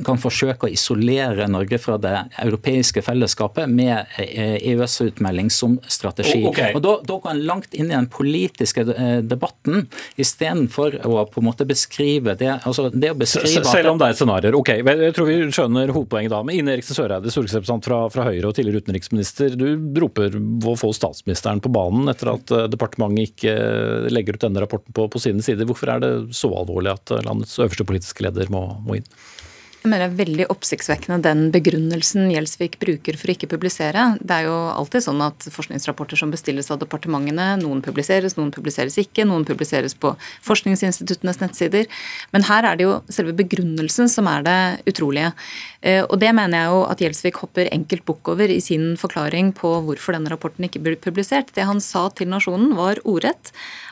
[0.00, 6.40] kan forsøke å isolere Norge fra det europeiske fellesskapet med EØS-utmelding eh, som strategi.
[6.48, 6.72] Okay.
[6.78, 11.42] Og da, da, går en langt inn i den politiske eh, debatten, istedenfor å på
[11.42, 12.54] en måte beskrive det.
[12.62, 14.56] Altså det å beskrive Selv om det er scenarioer.
[14.56, 16.40] Ok, jeg tror vi skjønner hovedpoenget da.
[16.46, 19.58] Men Ine Eriksen Søreide, stortingsrepresentant fra, fra Høyre og tidligere utenriksminister.
[19.60, 24.64] Du roper å få statsministeren på banen etter at eh, departementet ikke legger ut denne
[24.64, 25.68] rapporten på, på sine sider.
[25.68, 29.08] Hvorfor er det så alvorlig at landets øverste politiske leder må, må inn?
[29.82, 34.04] Jeg mener det er veldig oppsiktsvekkende den begrunnelsen Gjelsvik bruker for å ikke publisere.
[34.22, 39.00] Det er jo alltid sånn at forskningsrapporter som bestilles av departementene, noen publiseres, noen publiseres
[39.02, 40.12] ikke, noen publiseres på
[40.46, 41.90] forskningsinstituttenes nettsider.
[42.30, 44.60] Men her er det jo selve begrunnelsen som er det
[44.92, 45.32] utrolige.
[45.82, 49.50] Eh, og det mener jeg jo at Gjelsvik hopper enkelt bukk over i sin forklaring
[49.56, 51.50] på hvorfor denne rapporten ikke blir publisert.
[51.56, 53.50] Det han sa til Nasjonen var ordrett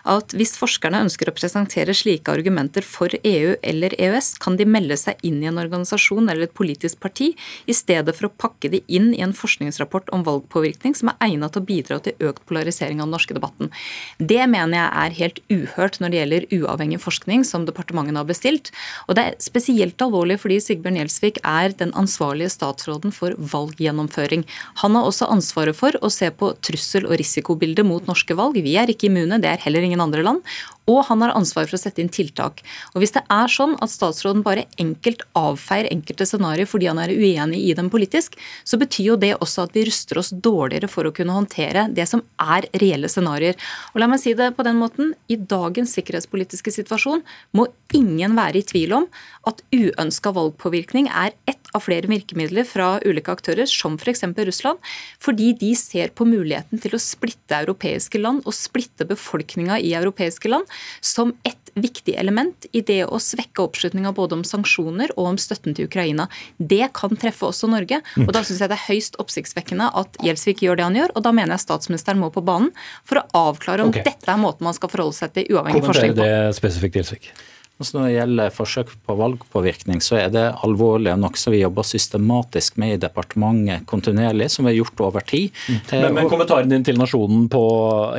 [0.09, 4.96] at hvis forskerne ønsker å presentere slike argumenter for EU eller EØS, kan de melde
[5.00, 7.33] seg inn i en organisasjon eller et politisk parti,
[7.66, 11.55] i stedet for å pakke de inn i en forskningsrapport om valgpåvirkning som er egnet
[11.55, 13.72] til å bidra til økt polarisering av den norske debatten.
[14.18, 18.72] Det mener jeg er helt uhørt når det gjelder uavhengig forskning som departementene har bestilt.
[19.09, 24.44] Og det er spesielt alvorlig fordi Sigbjørn Gjelsvik er den ansvarlige statsråden for valggjennomføring.
[24.84, 28.60] Han har også ansvaret for å se på trussel- og risikobildet mot norske valg.
[28.60, 30.44] Vi er ikke immune, det er heller ingen andre land.
[30.90, 32.62] Og han har ansvar for å sette inn tiltak.
[32.94, 37.12] Og Hvis det er sånn at statsråden bare enkelt avfeier enkelte scenarioer fordi han er
[37.14, 41.06] uenig i dem politisk, så betyr jo det også at vi ruster oss dårligere for
[41.06, 43.58] å kunne håndtere det som er reelle scenarioer.
[43.94, 47.22] Og la meg si det på den måten, I dagens sikkerhetspolitiske situasjon
[47.56, 49.06] må ingen være i tvil om
[49.48, 54.24] at uønska valgpåvirkning er ett av flere virkemidler fra ulike aktører, som f.eks.
[54.50, 54.80] Russland,
[55.22, 60.50] fordi de ser på muligheten til å splitte europeiske land og splitte befolkninga i europeiske
[60.50, 60.68] land
[61.04, 65.76] som et viktig element i det å svekke oppslutninga både om sanksjoner og om støtten
[65.76, 66.26] til Ukraina.
[66.59, 68.00] Det kan treffe også Norge.
[68.26, 71.14] og Da syns jeg det er høyst oppsiktsvekkende at Gjelsvik gjør det han gjør.
[71.14, 72.72] og Da mener jeg statsministeren må på banen
[73.04, 74.06] for å avklare om okay.
[74.06, 76.26] dette er måten man skal forholde seg til uavhengig forskning på.
[76.26, 77.33] det spesifikt, Gjelsvik?
[77.80, 81.62] Altså når det gjelder forsøk på valgpåvirkning, så er det alvorlig og noe som vi
[81.62, 85.56] jobber systematisk med i departementet kontinuerlig, som vi har gjort over tid.
[85.66, 85.80] Mm.
[85.90, 87.62] Men, men, kommentaren din til nasjonen på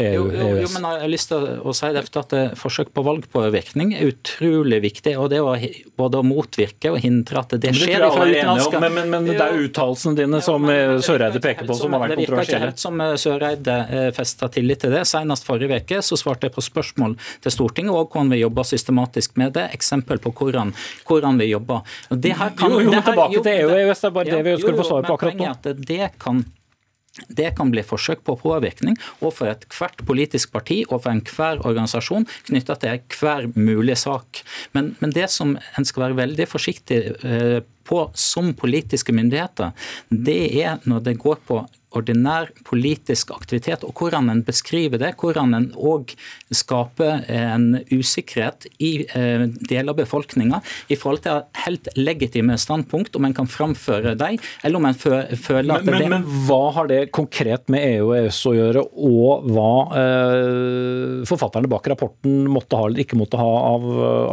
[0.01, 0.11] EU?
[0.11, 3.93] Jo, jo, jo, men jeg har lyst til å si det, at forsøk på valgpåvirkning
[3.97, 5.15] er utrolig viktig.
[5.17, 5.53] og det å
[6.01, 9.59] både å motvirke og hindre at det skjer fra utenlandske Men, men, men, det er
[9.65, 12.31] uttalelsene dine som eh, Søreide peker på, som har vært kontroversielle.
[12.31, 15.03] Det virker ikke helt som eh, Søreide eh, festa tillit til det.
[15.09, 19.37] Senest forrige uke så svarte jeg på spørsmål til Stortinget og hvordan vi jobber systematisk
[19.41, 20.73] med det eksempel på hvordan,
[21.07, 21.83] hvordan vi jobber.
[22.11, 24.41] Det her kan, jo, jo, men tilbake til EU og EØS, det er bare det
[24.47, 25.77] vi ønsker å få svar på akkurat nå.
[25.91, 26.43] Det kan
[27.27, 32.77] det kan bli forsøk på påvirkning overfor ethvert politisk parti og for enhver organisasjon knytta
[32.79, 34.39] til hver mulig sak.
[34.71, 39.75] Men, men, det som en skal være veldig forsiktig eh, på som politiske myndigheter,
[40.07, 41.59] det er når det går på
[41.97, 45.13] ordinær politisk aktivitet, og hvordan en beskriver det.
[45.19, 46.13] Hvordan en òg
[46.55, 53.27] skaper en usikkerhet i eh, deler av befolkninga i forhold til helt legitime standpunkt, om
[53.27, 56.91] en kan framføre dem, eller om en føler at men, men, det Men hva har
[56.91, 62.79] det konkret med EU og EØS å gjøre, og hva eh, forfatterne bak rapporten måtte
[62.79, 63.87] ha eller ikke måtte ha av,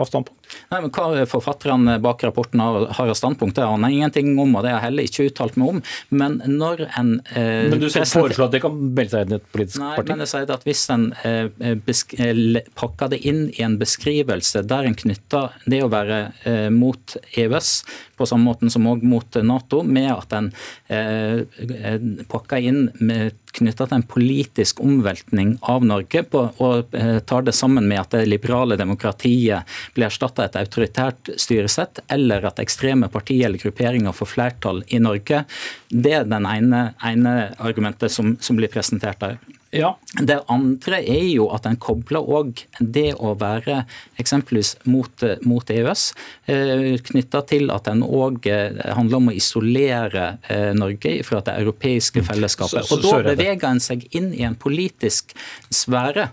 [0.04, 0.36] av standpunkt?
[0.70, 4.54] Nei, men Hva forfatterne bak rapporten har, har av standpunkt, det aner jeg ingenting om,
[4.56, 5.82] og det har jeg heller ikke uttalt meg om.
[6.22, 9.48] Men når en eh, Men du foreslår at det kan melde seg inn i et
[9.54, 10.12] politisk nei, parti?
[10.12, 14.88] men jeg sier at Hvis en eh, eh pakker det inn i en beskrivelse der
[14.88, 17.72] en knytter det å være eh, mot EØS
[18.18, 20.50] på samme måte som også mot Nato, med at en
[20.90, 27.18] eh, eh pakker inn med knytta til en politisk omveltning av Norge, på, og eh,
[27.28, 32.46] tar det sammen med at det liberale demokratiet blir erstatta av et autoritært styresett, eller
[32.48, 35.44] at ekstreme partier eller grupperinger får flertall i Norge.
[35.88, 39.38] Det er den ene, ene argumentet som, som blir presentert der.
[39.70, 39.98] Ja.
[40.20, 43.82] Det andre er jo at en kobler òg det å være
[44.20, 46.04] eksempelvis mot, mot EØS,
[46.48, 51.58] eh, knytta til at en òg eh, handler om å isolere eh, Norge fra det
[51.60, 52.28] europeiske mm.
[52.30, 52.92] fellesskapet.
[52.94, 55.36] Og Da beveger en seg inn i en politisk
[55.68, 56.30] sfære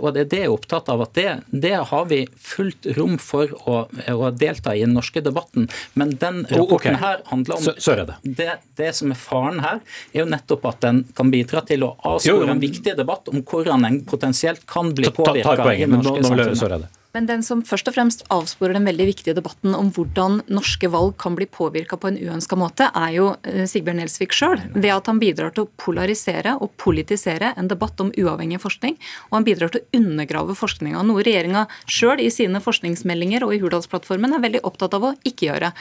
[0.00, 1.02] og det er det jeg er opptatt av.
[1.06, 5.68] at Det, det har vi fullt rom for å, å, delta i den norske debatten.
[5.94, 6.98] Men den rapporten okay.
[7.02, 8.18] her handler om så, det.
[8.22, 8.92] Det, det.
[8.98, 12.62] som er faren her, er jo nettopp at den kan bidra til å avspore en
[12.62, 16.97] viktig debatt om hvordan en potensielt kan bli påvirka i det norske samfunnet.
[17.18, 21.16] Men den som først og fremst avsporer den veldig viktige debatten om hvordan norske valg
[21.18, 24.60] kan bli påvirka på en uønska måte, er jo eh, Sigbjørn Gjelsvik sjøl.
[24.76, 28.94] Ved at han bidrar til å polarisere og politisere en debatt om uavhengig forskning.
[29.32, 33.58] Og han bidrar til å undergrave forskninga, noe regjeringa sjøl i sine forskningsmeldinger og i
[33.64, 35.72] Hurdalsplattformen er veldig opptatt av å ikke gjøre.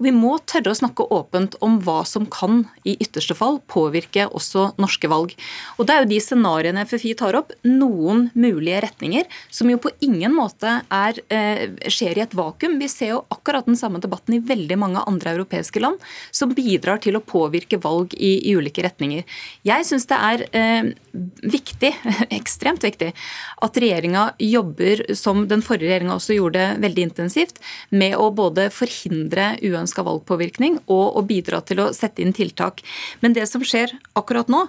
[0.00, 4.30] Og Vi må tørre å snakke åpent om hva som kan, i ytterste fall, påvirke
[4.32, 5.36] også norske valg.
[5.76, 9.92] Og Det er jo de scenarioene FFI tar opp, noen mulige retninger, som jo på
[10.00, 12.78] ingen måte er, eh, skjer i et vakuum.
[12.80, 15.98] Vi ser jo akkurat den samme debatten i veldig mange andre europeiske land,
[16.30, 19.24] som bidrar til å påvirke valg i, i ulike retninger.
[19.66, 20.90] Jeg syns det er eh,
[21.42, 21.92] viktig,
[22.40, 23.12] ekstremt viktig,
[23.62, 29.56] at regjeringa jobber, som den forrige regjeringa også gjorde veldig intensivt, med å både forhindre
[29.62, 32.84] uønska valgpåvirkning og, og bidra til å sette inn tiltak.
[33.20, 34.66] Men det som skjer akkurat nå,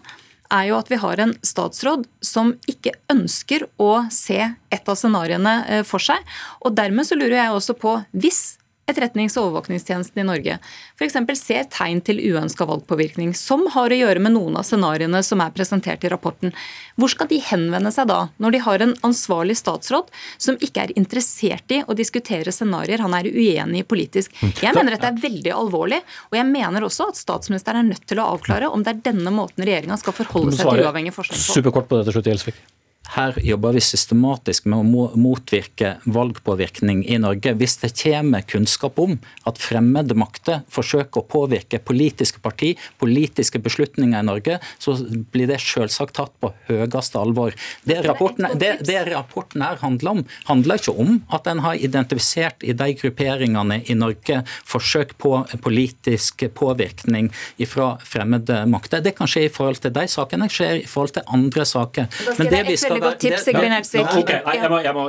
[0.53, 5.55] er jo at vi har en statsråd som ikke ønsker å se et av scenarioene
[5.67, 6.23] eh, for seg.
[6.65, 8.57] Og dermed så lurer jeg også på, hvis
[8.89, 10.57] etterretnings- og overvåkningstjenesten i Norge
[10.99, 11.17] f.eks.
[11.39, 15.53] ser tegn til uønska valgpåvirkning, som har å gjøre med noen av scenarioene som er
[15.55, 16.53] presentert i rapporten,
[16.99, 20.95] hvor skal de henvende seg da, når de har en ansvarlig statsråd som ikke er
[20.99, 24.35] interessert i å diskutere scenarioer han er uenig i politisk?
[24.59, 28.21] Jeg mener dette er veldig alvorlig, og jeg mener også at statsministeren er nødt til
[28.21, 31.55] å avklare om det er denne måten regjeringa skal forholde seg til uavhengig forskning på.
[31.59, 32.61] Superkort på det til slutt, Gjelsvik.
[33.09, 37.55] Her jobber vi systematisk med å motvirke valgpåvirkning i Norge.
[37.57, 39.15] Hvis det kommer kunnskap om
[39.49, 44.93] at fremmede makter forsøker å påvirke politiske parti, politiske beslutninger i Norge, så
[45.33, 47.57] blir det selvsagt tatt på høyeste alvor.
[47.87, 52.61] Det rapporten, det, det rapporten her handler om, handler ikke om at en har identifisert
[52.61, 55.33] i de grupperingene i Norge forsøk på
[55.65, 57.31] politisk påvirkning
[57.69, 59.01] fra fremmede makter.
[59.01, 62.09] Det kan skje i forhold til de sakene, det skjer i forhold til andre saker.
[62.37, 64.33] Men det vi skal godt tips, Sigbjørn Gjelsvik.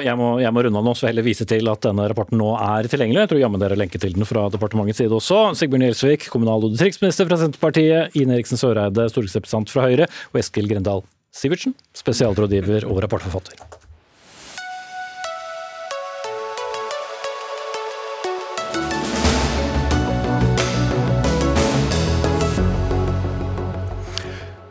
[0.05, 3.25] Jeg, må, runde av nå, så heller vise til at denne rapporten nå er tilgjengelig.
[3.25, 5.43] Jeg tror jammen dere lenker til den fra departementets side også.
[5.61, 10.71] Sigbjørn Gjelsvik, kommunal- og distriktsminister fra Senterpartiet, Ine Eriksen Søreide, stortingsrepresentant fra Høyre, og Eskil
[10.71, 13.80] Grendal Sivertsen, spesialrådgiver og rapportforfatter.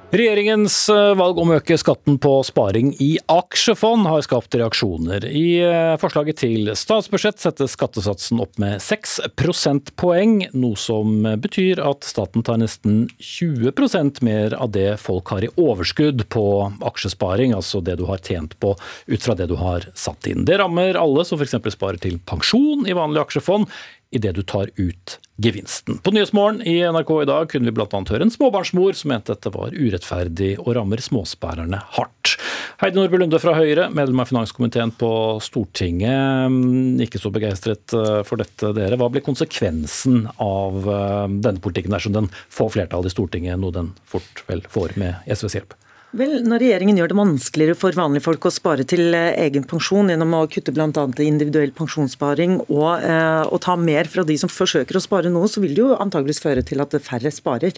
[0.10, 5.28] Regjeringens eh, valg om å øke skatten på sparing i aksjefond har skapt reaksjoner.
[5.30, 12.10] I eh, forslaget til statsbudsjett settes skattesatsen opp med 6 prosentpoeng, noe som betyr at
[12.10, 16.48] staten tar nesten 20% mer av det folk har i overskudd på
[16.90, 20.42] aksjesparing, altså det du har tjent på ut fra det du har satt inn.
[20.50, 21.54] Det rammer alle som f.eks.
[21.78, 23.70] sparer til pensjon i vanlige aksjefond,
[24.12, 25.98] idet du tar ut gevinsten.
[26.04, 27.88] På Nyhetsmorgen i NRK i dag kunne vi bl.a.
[28.10, 32.34] høre en småbarnsmor som mente dette var urettferdig og rammer småsperrerne hardt.
[32.82, 35.12] Heidi Nordby Lunde fra Høyre, medlem av finanskomiteen på
[35.44, 36.58] Stortinget.
[37.06, 38.98] Ikke så begeistret eh, for dette, dere.
[39.00, 43.94] Hva blir konsekvensen av eh, denne politikken dersom den får flertall i Stortinget, noe den
[44.10, 45.78] fort vel får med SVs hjelp?
[46.18, 50.10] Vel, Når regjeringen gjør det vanskeligere for vanlige folk å spare til eh, egen pensjon
[50.10, 50.90] gjennom å kutte bl.a.
[51.22, 55.62] individuell pensjonssparing og, eh, og, ta mer fra de som forsøker å spare noe, så
[55.62, 57.78] vil det jo antageligvis føre til at færre sparer.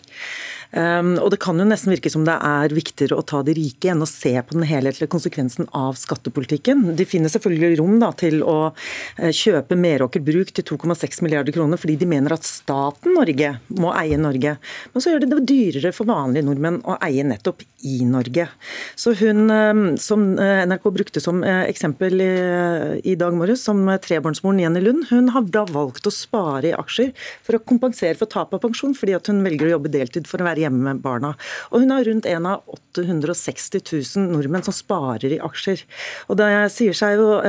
[0.71, 3.91] Um, og Det kan jo nesten virke som det er viktigere å ta de rike
[3.91, 6.93] enn å se på den helhetlige konsekvensen av skattepolitikken.
[6.95, 11.81] De finner selvfølgelig rom da, til å uh, kjøpe Meråker Bruk til 2,6 milliarder kroner
[11.81, 14.55] fordi de mener at staten Norge må eie Norge.
[14.93, 18.47] Men så gjør det det dyrere for vanlige nordmenn å eie nettopp i Norge.
[18.95, 24.61] Så hun eh, som eh, NRK brukte som eh, eksempel i dag morges, som trebarnsmoren
[24.61, 27.11] Jenny Lund, hun har da valgt å spare i aksjer
[27.45, 30.41] for å kompensere for tap av pensjon, fordi at hun velger å jobbe deltid for
[30.41, 31.33] å være hjemme med barna.
[31.71, 32.63] Og hun har rundt en av
[32.95, 33.81] 860
[34.17, 35.83] 000 nordmenn som sparer i aksjer.
[36.29, 37.39] Og det sier seg jo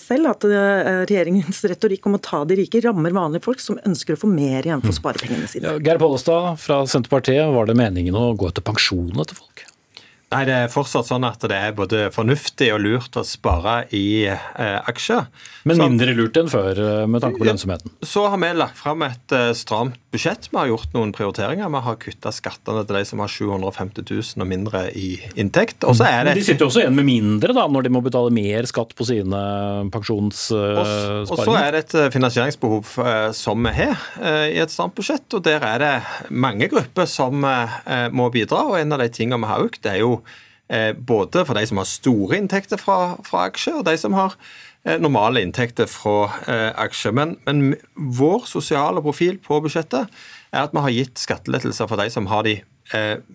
[0.00, 4.22] selv at regjeringens retorikk om å ta de rike rammer vanlige folk som ønsker å
[4.24, 5.68] få mer igjen for sparepengene sine.
[5.68, 9.67] Ja, Geir Pollestad fra Senterpartiet, var det meningen å gå etter pensjonen til folk?
[10.28, 14.26] Nei, Det er fortsatt sånn at det er både fornuftig og lurt å spare i
[14.28, 15.24] eh, aksjer.
[15.68, 17.94] Men mindre lurt enn før eh, med tanke på lønnsomheten?
[18.04, 20.48] Så har vi lagt fram et eh, stramt budsjett.
[20.52, 21.68] Vi har gjort noen prioriteringer.
[21.72, 25.08] Vi har kutta skattene til de som har 750 000 og mindre i
[25.40, 25.84] inntekt.
[25.88, 26.32] Og så er det...
[26.32, 28.94] Men de sitter jo også igjen med mindre da, når de må betale mer skatt
[28.96, 29.42] på sine
[29.92, 31.24] pensjonssparinger.
[31.28, 34.96] Og så er det et eh, finansieringsbehov eh, som vi har eh, i et stramt
[34.96, 35.92] budsjett, og der er det
[36.32, 38.64] mange grupper som må bidra.
[38.70, 40.17] og En av de tingene vi har økt, er jo
[41.08, 44.34] både for de som har store inntekter fra, fra aksjer, og de som har
[45.00, 46.28] normale inntekter fra
[46.84, 47.14] aksjer.
[47.16, 50.12] Men, men, vår sosiale profil på budsjettet
[50.52, 52.58] er at vi har gitt skattelettelser for de som har de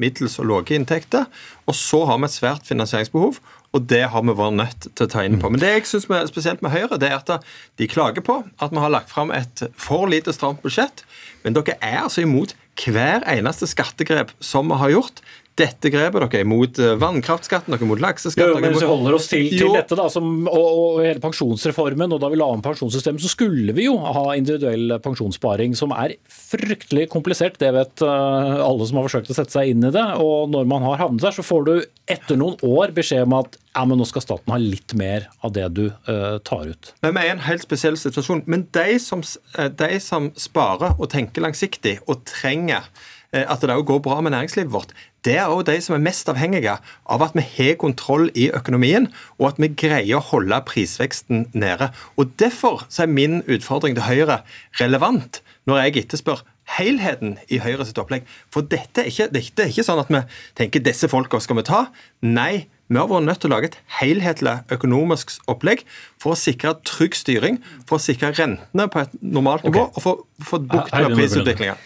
[0.02, 1.28] middels og lave inntekter.
[1.70, 3.42] Og så har vi et svært finansieringsbehov,
[3.74, 5.50] og det har vi vært nødt til å ta inn på.
[5.50, 7.48] Men det jeg synes er spesielt med Høyre, det er at
[7.82, 11.06] de klager på at vi har lagt fram et for lite stramt budsjett.
[11.44, 15.22] Men dere er altså imot hver eneste skattegrep som vi har gjort
[15.60, 16.24] dette grepet.
[16.24, 18.56] Dere er imot eh, vannkraftskatten, dere er imot lakseskatt.
[18.58, 22.22] men hvis vi holder oss til, til dette da, som, og, og, hele pensjonsreformen, og
[22.24, 27.06] da vi la om pensjonssystemet, så skulle vi jo ha individuell pensjonssparing, som er fryktelig
[27.14, 27.60] komplisert.
[27.62, 30.06] Det vet uh, alle som har forsøkt å sette seg inn i det.
[30.24, 31.74] Og når man har havnet der, så får du
[32.10, 35.54] etter noen år beskjed om at ja, men nå skal staten ha litt mer av
[35.56, 36.94] det du uh, tar ut.
[37.06, 38.46] Men Vi er i en helt spesiell situasjon.
[38.50, 42.90] Men de som, de som sparer og tenker langsiktig og trenger
[43.34, 44.92] at det òg går bra med næringslivet vårt,
[45.24, 46.76] det er òg de som er mest avhengige
[47.08, 49.08] av at vi har kontroll i økonomien,
[49.40, 51.92] og at vi greier å holde prisveksten nede.
[52.20, 54.42] Og Derfor er min utfordring til Høyre
[54.82, 56.44] relevant når jeg etterspør
[56.78, 58.28] helheten i Høyre sitt opplegg.
[58.52, 60.24] For dette er, ikke, dette er ikke sånn at vi
[60.60, 61.86] tenker disse folka skal vi ta.
[62.26, 65.86] Nei, vi har vært nødt til å lage et helhetlig økonomisk opplegg
[66.22, 69.96] for å sikre trygg styring, for å sikre rentene på et normalt nivå okay.
[69.96, 71.78] og for å få bukt med prisutviklinga.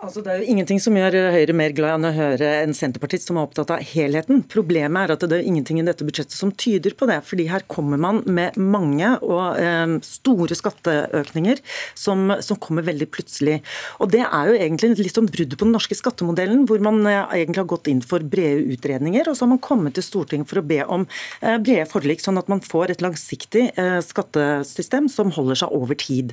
[0.00, 3.28] Altså, det er jo ingenting som gjør Høyre mer glad enn å høre en senterpartist
[3.28, 4.38] som er opptatt av helheten.
[4.48, 7.18] Problemet er at det er ingenting i dette budsjettet som tyder på det.
[7.28, 11.60] fordi her kommer man med mange og eh, store skatteøkninger
[11.92, 13.58] som, som, kommer veldig plutselig.
[14.00, 17.36] Og Det er jo egentlig litt sånn brudd på den norske skattemodellen, hvor man eh,
[17.42, 20.62] egentlig har gått inn for brede utredninger, og så har man kommet til Stortinget for
[20.62, 21.04] å be om
[21.42, 26.00] eh, brede forlik, sånn at man får et langsiktig eh, skattesystem som holder seg over
[26.00, 26.32] tid.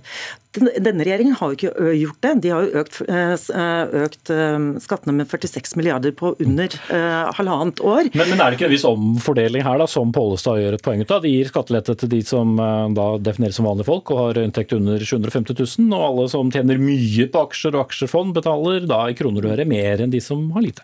[0.55, 2.35] Denne regjeringen har jo ikke gjort det.
[2.47, 7.81] De har jo økt Eh, økt eh, skattene med 46 milliarder på under eh, halvannet
[7.81, 8.11] år.
[8.13, 11.03] Men, men, er det ikke en viss omfordeling her, da, som Pollestad gjør et poeng
[11.03, 11.23] ut av?
[11.25, 15.01] De gir skattelette til de som da defineres som vanlige folk og har inntekt under
[15.01, 19.41] 750 000, og alle som tjener mye på aksjer og aksjefond, betaler da i kroner
[19.45, 20.83] og øre mer enn de som har lite.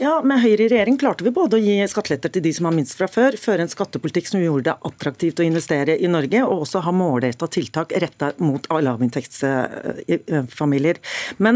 [0.00, 2.76] Ja, med Høyre i regjering klarte vi både å gi skatteletter til de som har
[2.76, 6.60] minst fra før, føre en skattepolitikk som gjorde det attraktivt å investere i Norge, og
[6.64, 10.96] også ha målretta tiltak retta mot lavinntektsfamilier.
[11.38, 11.54] Men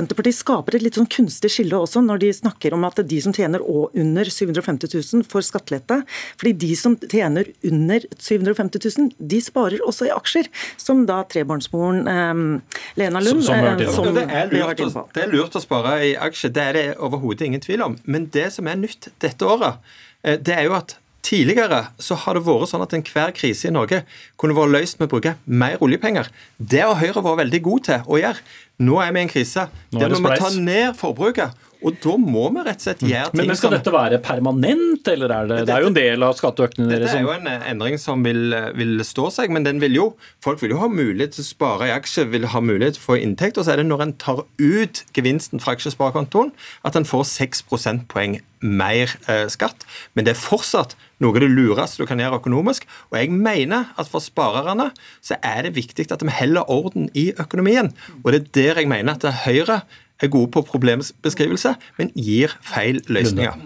[0.00, 3.34] Senterpartiet skaper et litt sånn kunstig skille også når de snakker om at de som
[3.36, 6.00] tjener under 750 000 får skattelette.
[6.40, 10.48] Fordi de som tjener under 750 000, de sparer også i aksjer.
[10.80, 15.26] Som da trebarnsmoren eh, Lena Lund som, som, eh, som det, er lurt, å, det
[15.26, 17.98] er lurt å spare i aksjer, det er det overhodet ingen tvil om.
[18.08, 19.80] Men det som er nytt dette året,
[20.24, 23.74] eh, det er jo at Tidligere så har det vært sånn at enhver krise i
[23.74, 24.02] Norge
[24.40, 26.30] kunne vært løst med å bruke mer oljepenger.
[26.56, 28.46] Det har Høyre vært veldig god til å gjøre.
[28.80, 31.52] Nå er vi i en krise der vi må ta ned forbruket.
[31.86, 35.08] Og da må vi rett og slett gjøre ting Men, men Skal dette være permanent,
[35.12, 37.08] eller er det Det er jo en del av skatteøkningene deres?
[37.08, 39.96] Dette er jo en eh, endring som vil, eh, vil, stå seg, men den vil
[39.96, 40.06] jo
[40.44, 43.08] Folk vil jo ha mulighet til å spare i aksjer, vil ha mulighet til å
[43.10, 43.58] få inntekt.
[43.60, 46.52] Og så er det når en tar ut gevinsten fra aksjesparekontoen,
[46.86, 49.86] at en får 6 prosentpoeng mer eh, skatt.
[50.14, 52.86] Men det er fortsatt noe av det lureste du kan gjøre økonomisk.
[53.10, 54.90] Og jeg mener at for sparerne
[55.24, 57.92] så er det viktig at vi holder orden i økonomien.
[58.22, 59.82] Og det er der jeg mener at Høyre
[60.20, 63.56] er gode på problembeskrivelse, men gir feil løsninger.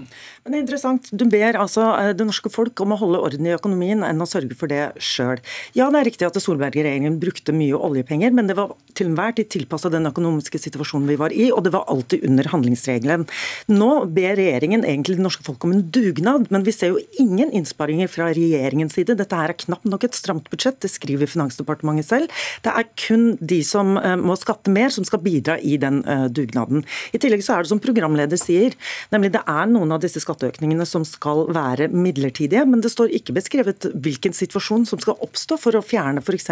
[0.45, 1.07] Men det er interessant.
[1.09, 4.27] Du ber altså eh, det norske folk om å holde orden i økonomien enn å
[4.29, 5.39] sørge for det sjøl.
[5.73, 9.49] Ja, det er riktig at Solberg-regjeringen brukte mye oljepenger, men det var til enhver tid
[9.55, 13.25] tilpassa den økonomiske situasjonen vi var i, og det var alltid under handlingsregelen.
[13.73, 17.49] Nå ber regjeringen egentlig det norske folk om en dugnad, men vi ser jo ingen
[17.49, 19.17] innsparinger fra regjeringens side.
[19.17, 22.45] Dette her er knapt nok et stramt budsjett, det skriver Finansdepartementet selv.
[22.61, 26.29] Det er kun de som eh, må skatte mer, som skal bidra i den eh,
[26.29, 26.85] dugnaden.
[27.17, 28.77] I tillegg så er det som programleder sier,
[29.09, 33.13] nemlig det er noen av disse skattene skatteøkningene som skal være midlertidige, men det står
[33.15, 36.51] ikke beskrevet hvilken situasjon som skal oppstå for å fjerne f.eks.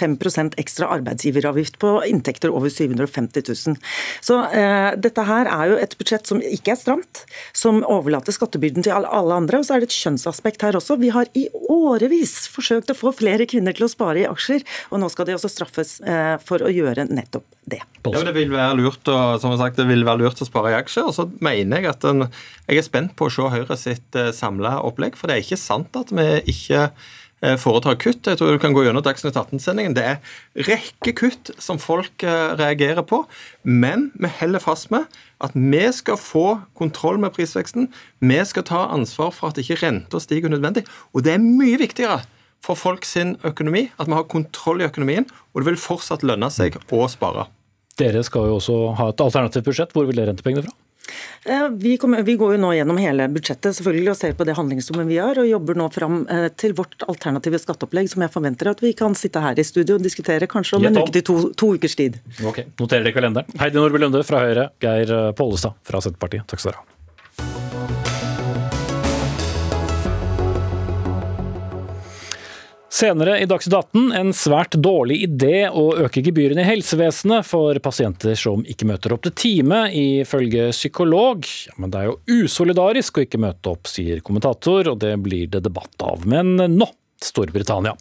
[0.00, 3.78] 5% ekstra arbeidsgiveravgift på inntekter over 750 000.
[4.24, 8.86] Så eh, dette her er jo et budsjett som ikke er stramt, som overlater skattebyrden
[8.86, 9.60] til alle andre.
[9.60, 10.98] Og så er det et kjønnsaspekt her også.
[11.00, 15.02] Vi har i årevis forsøkt å få flere kvinner til å spare i aksjer, og
[15.02, 17.80] nå skal de også straffes eh, for å gjøre nettopp det.
[18.06, 20.76] Ja, det vil være lurt å, som sagt, det vil være lurt å spare i
[20.78, 21.08] aksjer.
[21.10, 22.26] og så mener Jeg at den,
[22.68, 25.18] jeg er spent på å se Høyre sitt eh, samla opplegg.
[25.18, 28.26] For det er ikke sant at vi ikke eh, foretar kutt.
[28.26, 29.94] Jeg tror du kan gå gjennom Dagsnytt 18-sendingen.
[29.98, 33.22] Det er rekke kutt som folk eh, reagerer på.
[33.64, 35.06] Men vi holder fast med
[35.40, 37.88] at vi skal få kontroll med prisveksten.
[38.20, 40.86] Vi skal ta ansvar for at ikke renta stiger unødvendig.
[41.14, 42.22] Og det er mye viktigere
[42.64, 46.50] for folk sin økonomi at vi har kontroll i økonomien, og det vil fortsatt lønne
[46.52, 47.48] seg å spare.
[48.00, 49.92] Dere skal jo også ha et alternativt budsjett.
[49.96, 50.76] Hvor vil dere hente pengene fra?
[51.80, 55.08] Vi, kommer, vi, går jo nå gjennom hele budsjettet selvfølgelig og ser på det handlingsrommet
[55.08, 58.84] vi har, og jobber nå fram eh, til vårt alternative skatteopplegg, som jeg forventer at
[58.84, 61.72] vi kan sitte her i studio og diskutere kanskje om en uke til to, to
[61.80, 62.20] ukers tid.
[62.46, 63.58] Ok, Noterer dere kalenderen.
[63.60, 66.46] Heidi Nordby Lunde fra Høyre, Geir Pollestad fra Senterpartiet.
[66.50, 66.99] Takk skal dere ha.
[72.90, 78.34] Senere i Dagsnytt 18 en svært dårlig idé å øke gebyrene i helsevesenet for pasienter
[78.34, 81.46] som ikke møter opp til time, ifølge psykolog.
[81.68, 85.46] Ja, men det er jo usolidarisk å ikke møte opp, sier kommentator, og det blir
[85.52, 86.26] det debatt av.
[86.26, 87.94] Men nå Storbritannia.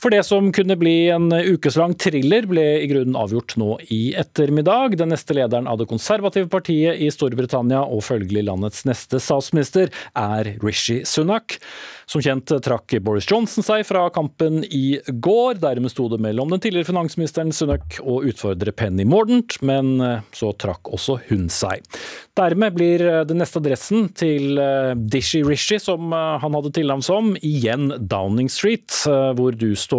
[0.00, 4.96] For det som kunne bli en ukeslang thriller, ble i grunnen avgjort nå i ettermiddag.
[4.96, 10.54] Den neste lederen av det konservative partiet i Storbritannia, og følgelig landets neste statsminister, er
[10.64, 11.58] Rishi Sunak.
[12.10, 15.60] Som kjent trakk Boris Johnson seg fra kampen i går.
[15.60, 20.00] Dermed sto det mellom den tidligere finansministeren Sunak og utfordrer Penny Mordent, men
[20.32, 21.84] så trakk også hun seg.
[22.40, 24.56] Dermed blir den neste adressen til
[25.12, 28.88] Dishi Rishi, som han hadde tilnavn som, igjen Downing Street,
[29.36, 29.89] hvor du står,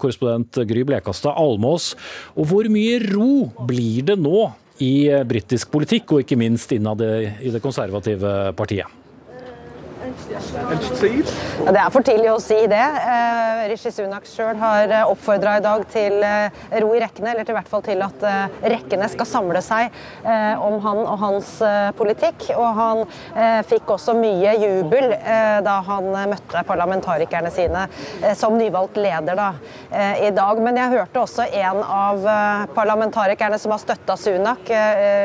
[0.00, 1.92] korrespondent Gry Blekastad Almås.
[2.36, 4.48] Og hvor mye ro blir det nå
[4.80, 8.99] i britisk politikk, og ikke minst innad i det konservative partiet?
[10.30, 12.78] Det er for tidlig å si det.
[12.78, 17.48] Eh, Rishi Sunak sjøl har eh, oppfordra i dag til eh, ro i rekkene, eller
[17.48, 18.22] til hvert fall til at
[18.62, 19.90] rekkene skal samle seg
[20.60, 21.48] om han og hans
[21.98, 22.50] politikk.
[22.54, 23.00] Og han
[23.66, 25.12] fikk også mye jubel
[25.64, 27.86] da han møtte parlamentarikerne sine
[28.38, 29.48] som nyvalgt leder da,
[30.20, 30.60] i dag.
[30.62, 32.26] Men jeg hørte også en av
[32.76, 34.70] parlamentarikerne som har støtta Sunak,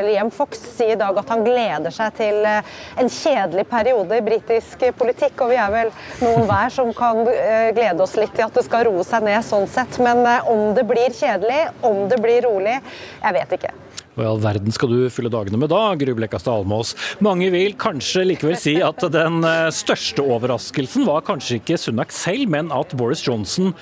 [0.08, 4.86] Liam Fox, si i dag at han gleder seg til en kjedelig periode i britisk
[4.86, 5.92] politikk, og vi er vel
[6.22, 9.44] noen hver som kan eh, glede oss litt til at det skal roe seg ned
[9.46, 10.00] sånn sett.
[10.04, 12.80] Men eh, om det blir kjedelig, om det blir rolig,
[13.22, 13.74] jeg vet ikke.
[14.16, 16.94] Hva i all verden skal du fylle dagene med da, Blekastad Almås?
[17.20, 22.48] Mange vil kanskje likevel si at den eh, største overraskelsen var kanskje ikke Sunak selv,
[22.54, 23.74] men at Boris Johnson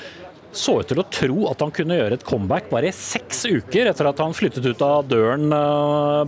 [0.57, 3.89] så ut til å tro at han kunne gjøre et comeback bare i seks uker
[3.91, 5.49] etter at han flyttet ut av døren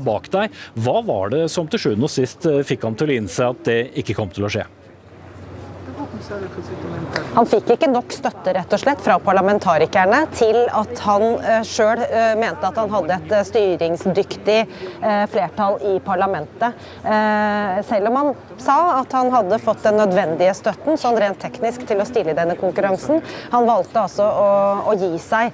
[0.06, 0.56] bak deg.
[0.82, 3.80] Hva var det som til sjuende og sist fikk ham til å innse at det
[4.02, 4.66] ikke kom til å skje?
[7.36, 12.02] Han fikk ikke nok støtte rett og slett fra parlamentarikerne til at han uh, sjøl
[12.40, 14.58] mente at han hadde et styringsdyktig
[15.32, 16.74] flertall i parlamentet.
[17.86, 18.32] selv om han
[18.62, 22.38] sa at han hadde fått den nødvendige støtten sånn rent teknisk til å stille i
[22.38, 23.22] denne konkurransen.
[23.54, 24.50] Han valgte altså å,
[24.92, 25.54] å gi seg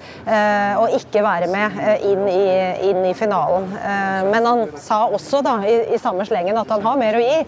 [0.82, 1.78] og ikke være med
[2.08, 2.44] inn i,
[2.90, 3.68] inn i finalen.
[4.30, 7.40] men han sa også da, i, i, samme slengen at han har mer å gi,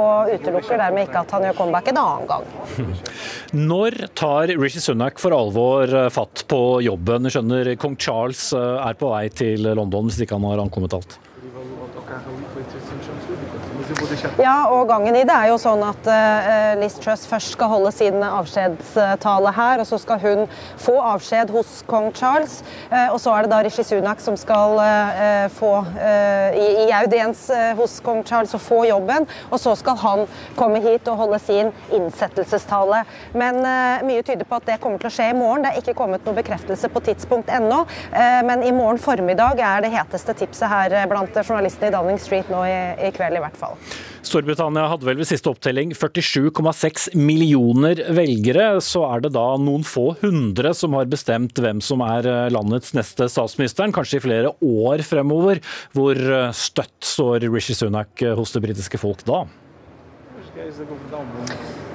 [0.00, 2.46] og utelukker dermed ikke at han gjør comeback en annen gang.
[3.70, 7.26] Når tar Rishi Sunak for alvor eh, fatt på jobben?
[7.30, 11.18] Skjønner kong Charles eh, er på vei til London, hvis ikke han har ankommet alt?
[14.40, 17.92] Ja, og gangen i det er jo sånn at uh, Liz Truss først skal holde
[17.94, 20.44] sin avskjedstale her, og så skal hun
[20.80, 22.60] få avskjed hos kong Charles.
[22.90, 27.42] Uh, og så er det da Rishi Sunak som skal uh, få i, i, audiens
[27.78, 29.26] hos kong Charles og få jobben.
[29.50, 30.24] Og så skal han
[30.58, 33.02] komme hit og holde sin innsettelsestale.
[33.38, 33.60] Men
[34.06, 35.64] mye tyder på at det kommer til å skje i morgen.
[35.64, 37.82] Det er ikke kommet noen bekreftelse på tidspunkt ennå,
[38.46, 42.64] men i morgen formiddag er det heteste tipset her blant journalistene i Downing Street nå
[42.68, 42.78] i,
[43.08, 43.79] i kveld i hvert fall.
[44.26, 48.66] Storbritannia hadde vel ved siste opptelling 47,6 millioner velgere.
[48.84, 52.94] Så er det da noen få hundre som har bestemt hvem som er eh, landets
[52.96, 55.62] neste statsministeren, kanskje i flere år fremover.
[55.96, 59.44] Hvor eh, støtt står Rishi Sunak eh, hos det britiske folk da?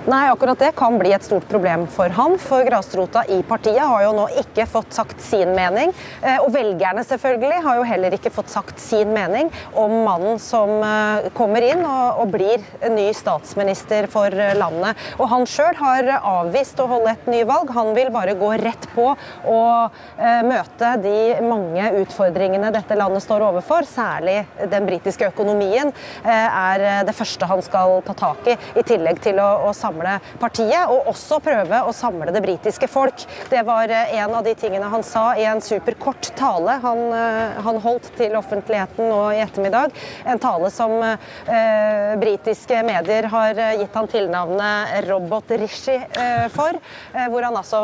[0.06, 2.36] Nei, akkurat det kan bli et stort problem for han.
[2.38, 5.90] For grasrota i partiet har jo nå ikke fått sagt sin mening.
[6.22, 10.70] Eh, og velgerne selvfølgelig har jo heller ikke fått sagt sin mening om mannen som
[10.86, 12.62] eh, kommer inn og, og blir
[12.94, 15.02] ny statsminister for eh, landet.
[15.18, 17.74] Og han sjøl har avvist å holde et nyvalg.
[17.74, 19.98] Han vil bare gå rett på og
[20.46, 23.88] møte de mange utfordringene dette landet står overfor.
[23.90, 25.92] Særlig den britiske økonomien
[26.26, 30.90] er det første han skal ta tak i, i tillegg til å, å samle partiet,
[30.92, 33.26] og også prøve å samle det britiske folk.
[33.52, 37.62] Det var eh, en av de tingene han sa i en superkort tale han, eh,
[37.66, 39.96] han holdt til offentligheten nå i ettermiddag.
[40.26, 46.78] En tale som eh, britiske medier har gitt han tilnavnet Robot-Rishi eh, for.
[47.14, 47.82] Eh, hvor han altså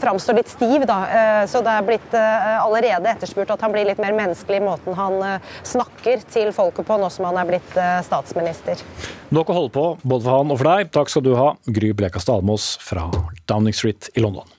[0.00, 0.98] framstår litt stiv, da.
[1.08, 4.96] Eh, så det er blitt allerede etterspurt at han blir litt mer menneskelig i måten
[4.98, 5.18] han
[5.66, 8.80] snakker til folket på nå som han er blitt statsminister.
[9.34, 10.92] Nok å holde på, både for han og for deg.
[10.94, 13.08] Takk skal du ha, Gry Blekastad Almås fra
[13.50, 14.57] Downing Street i London.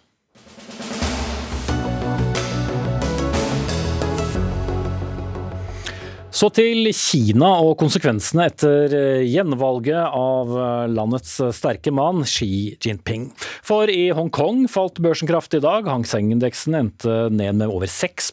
[6.29, 13.31] Så til Kina og konsekvensene etter eh, gjenvalget av eh, landets sterke mann Xi Jinping.
[13.65, 15.89] For i Hongkong falt børsen kraftig i dag.
[15.89, 18.29] Hang Seng-indeksen endte ned med over 6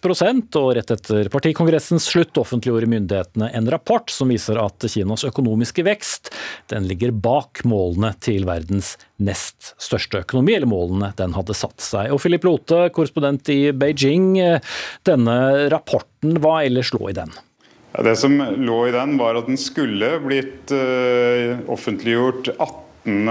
[0.61, 6.31] og rett etter partikongressens slutt offentliggjorde myndighetene en rapport som viser at Kinas økonomiske vekst
[6.69, 12.13] den ligger bak målene til verdens nest største økonomi, eller målene den hadde satt seg.
[12.13, 14.79] Og Philip Lote, korrespondent i Beijing, eh,
[15.09, 15.41] denne
[15.73, 17.33] rapporten, hva ellers lå i den?
[18.05, 23.31] Det som lå i den, var at den skulle blitt uh, offentliggjort 18.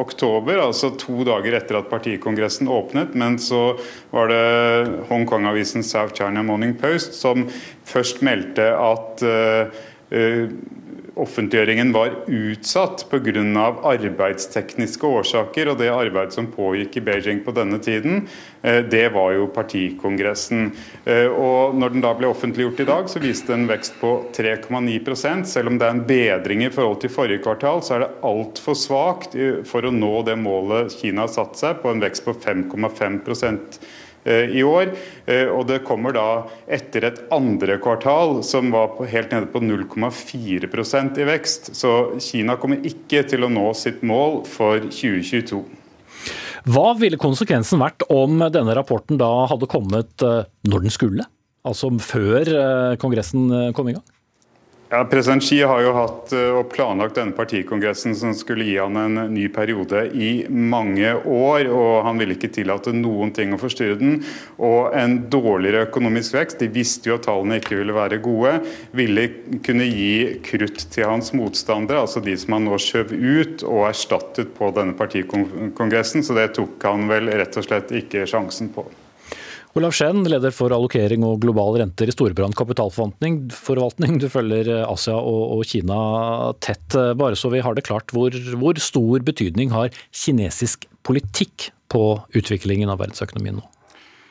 [0.00, 3.14] oktober, altså to dager etter at partikongressen åpnet.
[3.14, 3.76] Men så
[4.10, 7.46] var det Hongkong-avisen South China Morning Post som
[7.86, 9.80] først meldte at uh,
[10.16, 10.46] uh,
[11.22, 13.66] offentliggjøringen var utsatt pga.
[13.90, 15.70] arbeidstekniske årsaker.
[15.70, 18.26] Og det arbeidet som pågikk i Beijing på denne tiden,
[18.62, 20.72] eh, det var jo partikongressen.
[21.04, 25.44] Eh, og når den da ble offentliggjort i dag, så viste en vekst på 3,9
[25.44, 28.74] Selv om det er en bedring i forhold til forrige kvartal, så er det altfor
[28.74, 33.20] svakt for å nå det målet Kina har satt seg på en vekst på 5,5
[33.20, 34.92] Eh, i år.
[35.26, 36.26] Eh, og det kommer da
[36.70, 41.72] etter et andre kvartal som var helt nede på 0,4% i vekst.
[41.76, 45.62] Så Kina kommer ikke til å nå sitt mål for 2022.
[46.70, 51.28] Hva ville konsekvensen vært om denne rapporten da hadde kommet eh, når den skulle?
[51.60, 52.48] Altså før
[52.96, 54.04] Kongressen kom i gang?
[54.92, 58.96] Ja, President Xi har jo hatt eh, og planlagt denne partikongressen som skulle gi han
[58.98, 61.68] en ny periode i mange år.
[61.70, 64.16] og Han ville ikke tillate noen ting å forstyrre den.
[64.58, 68.56] Og en dårligere økonomisk vekst, de visste jo at tallene ikke ville være gode,
[68.98, 69.28] ville
[69.62, 74.50] kunne gi krutt til hans motstandere, altså de som han nå skjøv ut og erstattet
[74.58, 76.26] på denne partikongressen.
[76.26, 78.88] Så det tok han vel rett og slett ikke sjansen på.
[79.78, 83.36] Olav Skjenn, leder for allokering og globale renter i Storebrand kapitalforvaltning.
[84.18, 85.98] Du følger Asia og, Kina
[86.58, 86.96] tett.
[87.20, 92.02] Bare så vi har det klart, hvor, hvor stor betydning har kinesisk politikk på
[92.34, 93.68] utviklingen av verdensøkonomien nå?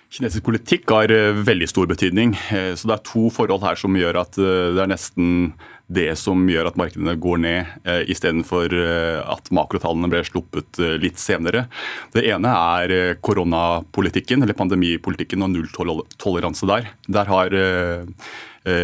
[0.10, 2.34] Kinesisk politikk har eh, veldig stor betydning.
[2.50, 5.54] Eh, så Det er to forhold her som gjør at eh, det er nesten
[5.90, 7.72] det som gjør at markedene går ned,
[8.14, 8.76] istedenfor
[9.26, 11.66] at makrotallene ble sluppet litt senere.
[12.14, 12.94] Det ene er
[13.26, 16.92] koronapolitikken, eller pandemipolitikken og nulltoleranse der.
[17.10, 17.58] Der har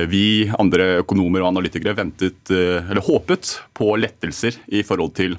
[0.10, 0.26] vi,
[0.58, 5.38] andre økonomer og analytikere, ventet, eller håpet på lettelser i forhold til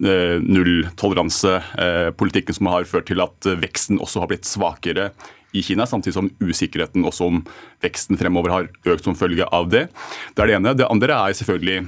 [0.00, 5.10] Eh, nulltoleransepolitikken som har ført til at veksten også har blitt svakere
[5.52, 7.40] i Kina, samtidig som usikkerheten også om
[7.82, 9.88] veksten fremover har økt som følge av det.
[10.34, 10.76] Det er det ene.
[10.78, 11.80] Det andre er selvfølgelig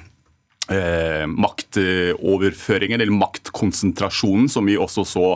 [0.71, 5.27] eh, maktoverføringen, eller maktkonsentrasjonen, som vi også så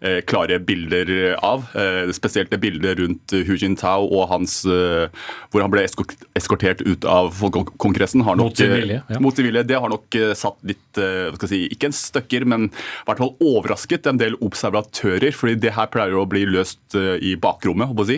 [0.00, 1.66] eh, klare bilder av.
[1.76, 5.08] Eh, spesielt det bildet rundt Hu Jintao og hans eh,
[5.50, 5.84] hvor han ble
[6.38, 8.24] eskortert ut av Folkekongressen.
[8.40, 9.02] Mot sin vilje.
[9.08, 9.20] Ja.
[9.22, 9.64] Mot vilje.
[9.66, 13.34] Det har nok eh, satt litt eh, si, Ikke en støkker, men i hvert fall
[13.36, 15.32] overrasket en del observatører.
[15.36, 17.90] fordi det her pleier å bli løst eh, i bakrommet.
[17.90, 18.16] håper jeg å Si.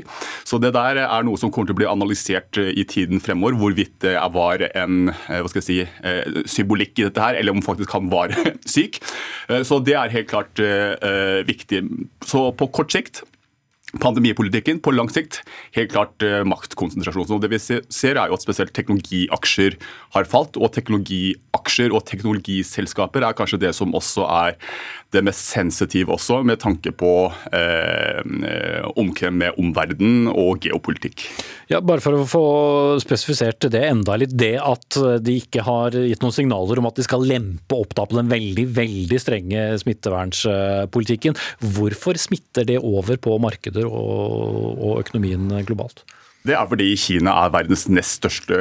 [0.49, 3.59] Så det der er noe som kommer til å bli analysert i tiden fremover.
[3.59, 7.93] Hvorvidt det var en hva skal jeg si, symbolikk i dette her, eller om faktisk
[7.97, 8.35] han var
[8.75, 9.01] syk.
[9.67, 10.61] Så det er helt klart
[11.49, 11.83] viktig.
[12.29, 13.25] Så på kort sikt
[14.01, 15.43] pandemipolitikken på lang sikt
[15.77, 17.29] helt klart eh, maktkonsentrasjon.
[17.29, 19.77] Så det vi ser er jo at spesielt teknologiaksjer
[20.17, 24.57] har falt, og teknologiaksjer og teknologiselskaper er kanskje det som også er
[25.13, 27.13] det mest sensitive også, med tanke på
[27.53, 28.23] eh,
[28.97, 31.27] omkrem med omverdenen og geopolitikk.
[31.69, 32.45] Ja, Bare for å få
[33.03, 34.33] spesifisert det enda litt.
[34.33, 38.07] Det at de ikke har gitt noen signaler om at de skal lempe opp da
[38.09, 41.37] på den veldig veldig strenge smittevernspolitikken.
[41.77, 43.37] Hvorfor smitter det over på
[43.83, 46.05] markeder og, og økonomien globalt?
[46.43, 48.57] Det er fordi Kina er verdens nest største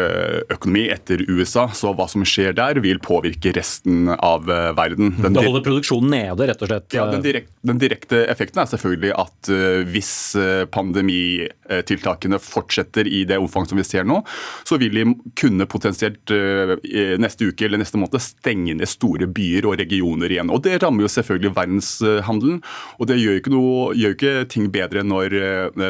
[0.53, 1.65] økonomi etter USA.
[1.73, 5.15] Så hva som skjer der, vil påvirke resten av eh, verden.
[5.17, 6.93] Den det holder produksjonen nede, rett og slett?
[6.93, 13.23] Ja, den, direkte, den, direkte effekten er selvfølgelig at uh, hvis eh, pandemitiltakene fortsetter i
[13.29, 14.19] det omfang som vi ser nå,
[14.67, 15.07] så vil de
[15.37, 20.51] kunne potensielt neste uke eller neste måned stenge ned store byer og regioner igjen.
[20.53, 22.61] Og Det rammer jo selvfølgelig verdenshandelen.
[22.99, 25.35] Og det gjør ikke, noe, gjør ikke ting bedre når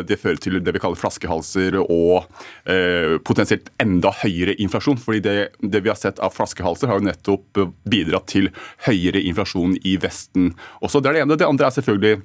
[0.07, 2.27] det fører til det vi kaller flaskehalser og
[2.69, 4.99] eh, potensielt enda høyere inflasjon.
[5.01, 8.51] fordi det, det, vi har sett av flaskehalser, har jo nettopp bidratt til
[8.87, 11.01] høyere inflasjon i Vesten også.
[11.01, 11.39] Det er det ene.
[11.39, 12.21] Det andre er selvfølgelig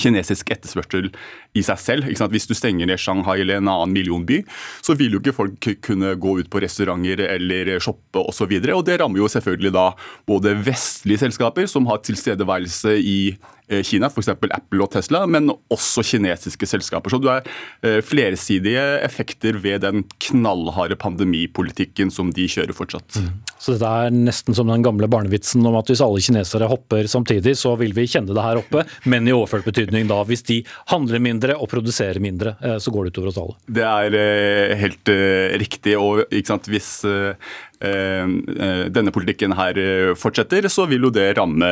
[0.00, 1.10] kinesisk etterspørsel
[1.54, 2.08] i seg selv.
[2.32, 4.40] Hvis du stenger ned Shanghai eller en annen millionby,
[4.84, 8.48] så vil jo ikke folk kunne gå ut på restauranter eller shoppe osv.
[8.50, 9.88] Og, så og det rammer jo selvfølgelig da
[10.26, 13.18] både vestlige selskaper som har tilstedeværelse i
[13.63, 14.28] Eh, Kina, f.eks.
[14.34, 17.12] Apple og Tesla, men også kinesiske selskaper.
[17.12, 17.46] Så du er
[17.84, 23.20] eh, flersidige effekter ved den knallharde pandemipolitikken som de kjører fortsatt.
[23.20, 23.30] Mm.
[23.56, 27.56] Så dette er nesten som den gamle barnevitsen om at hvis alle kinesere hopper samtidig,
[27.60, 30.20] så vil vi kjenne det her oppe, men i overført betydning da.
[30.28, 30.60] Hvis de
[30.92, 33.58] handler mindre og produserer mindre, eh, så går det utover oss alle.
[33.80, 35.14] Det er helt
[35.64, 35.96] riktig.
[36.00, 36.24] og
[36.68, 37.34] Hvis Eh, eh,
[37.82, 41.68] denne politikken her eh, fortsetter, så vil jo det ramme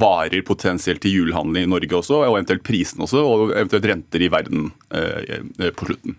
[0.00, 4.30] varer potensielt til julehandel i Norge også, og eventuelt prisen også, og eventuelt renter i
[4.32, 6.16] verden på slutten.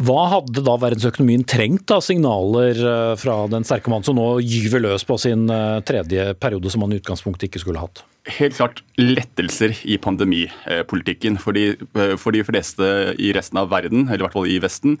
[0.00, 2.78] Hva hadde da verdensøkonomien trengt av signaler
[3.18, 5.50] fra den sterke mannen som nå gyver løs på sin
[5.88, 8.04] tredje periode, som han i utgangspunktet ikke skulle hatt?
[8.28, 11.38] Helt klart lettelser i pandemipolitikken.
[11.40, 12.84] Fordi, eh, for de fleste
[13.18, 14.98] i resten av verden, eller i hvert fall i Vesten,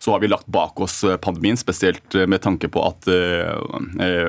[0.00, 1.56] så har vi lagt bak oss eh, pandemien.
[1.56, 3.08] Spesielt eh, med tanke på at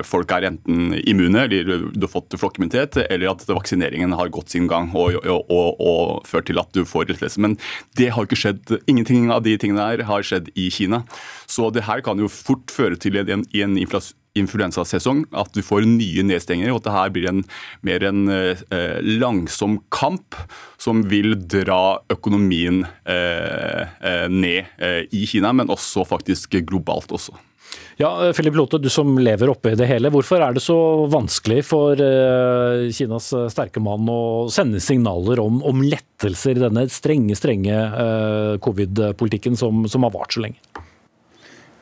[0.06, 4.68] folk er enten immune, eller du har fått flokkimmunitet, eller at vaksineringen har gått sin
[4.68, 7.42] gang og, og, og, og ført til at du får lettelse.
[7.42, 7.58] Men
[8.00, 8.80] det har ikke skjedd.
[8.88, 11.04] Ingenting av de tingene her har skjedd i Kina.
[11.50, 15.88] Så det her kan jo fort føre til en, en inflasjon influensasesong, at du får
[15.88, 16.72] nye nedstengninger.
[16.74, 17.44] og at det her blir en,
[17.86, 20.38] mer en eh, langsom kamp
[20.80, 27.36] som vil dra økonomien eh, eh ned eh, i Kina, men også faktisk globalt også.
[28.00, 30.10] Ja, Philip Lote, du som lever oppe i det hele.
[30.10, 30.78] Hvorfor er det så
[31.12, 37.36] vanskelig for eh, Kinas sterke mann å sende signaler om, om lettelser i denne strenge,
[37.38, 37.76] strenge
[38.64, 40.88] covid-politikken som, som har vart så lenge?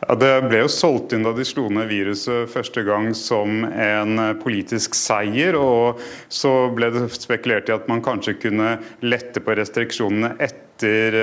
[0.07, 4.21] Ja, Det ble jo solgt inn da de slo ned viruset første gang som en
[4.39, 5.57] politisk seier.
[5.59, 5.99] og
[6.29, 11.13] Så ble det spekulert i at man kanskje kunne lette på restriksjonene etter etter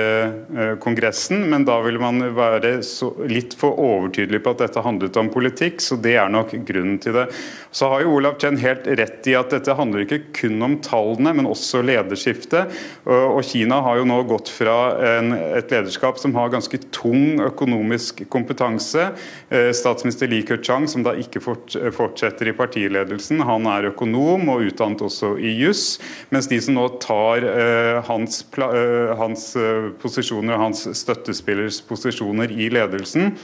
[0.57, 2.81] eh, Kongressen, men da ville man være
[3.29, 7.15] litt for overtydelig på at dette handlet om politikk, så det er nok grunnen til
[7.15, 7.27] det.
[7.71, 11.33] Så har jo Olav Chen helt rett i at dette handler ikke kun om tallene,
[11.35, 12.71] men også lederskiftet.
[13.07, 14.77] Og Kina har jo nå gått fra
[15.15, 19.09] en, et lederskap som har ganske tung økonomisk kompetanse.
[19.49, 25.03] Eh, statsminister Li Keqiang, som da ikke fortsetter i partiledelsen, han er økonom og utdannet
[25.05, 25.97] også i juss,
[26.31, 32.51] mens de som nå tar uh, hans, uh, hans Eh, posisjoner og hans støttespillers posisjoner
[32.51, 33.35] i ledelsen,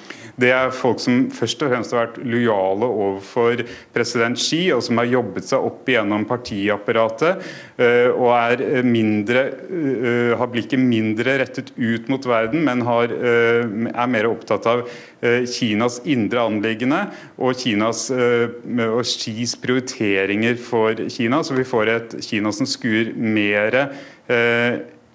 [0.41, 3.61] det er folk som først og fremst har vært lojale overfor
[3.93, 7.43] president Xi, og som har jobbet seg opp igjennom partiapparatet
[7.77, 14.11] eh, og er mindre, eh, har blikket mindre rettet ut mot verden, men har, er
[14.11, 14.83] mer opptatt av
[15.21, 17.03] Kinas indre anliggende
[17.37, 21.43] og, Kinas, og Xis prioriteringer for Kina.
[21.45, 23.77] Så vi får et Kina som skuer mer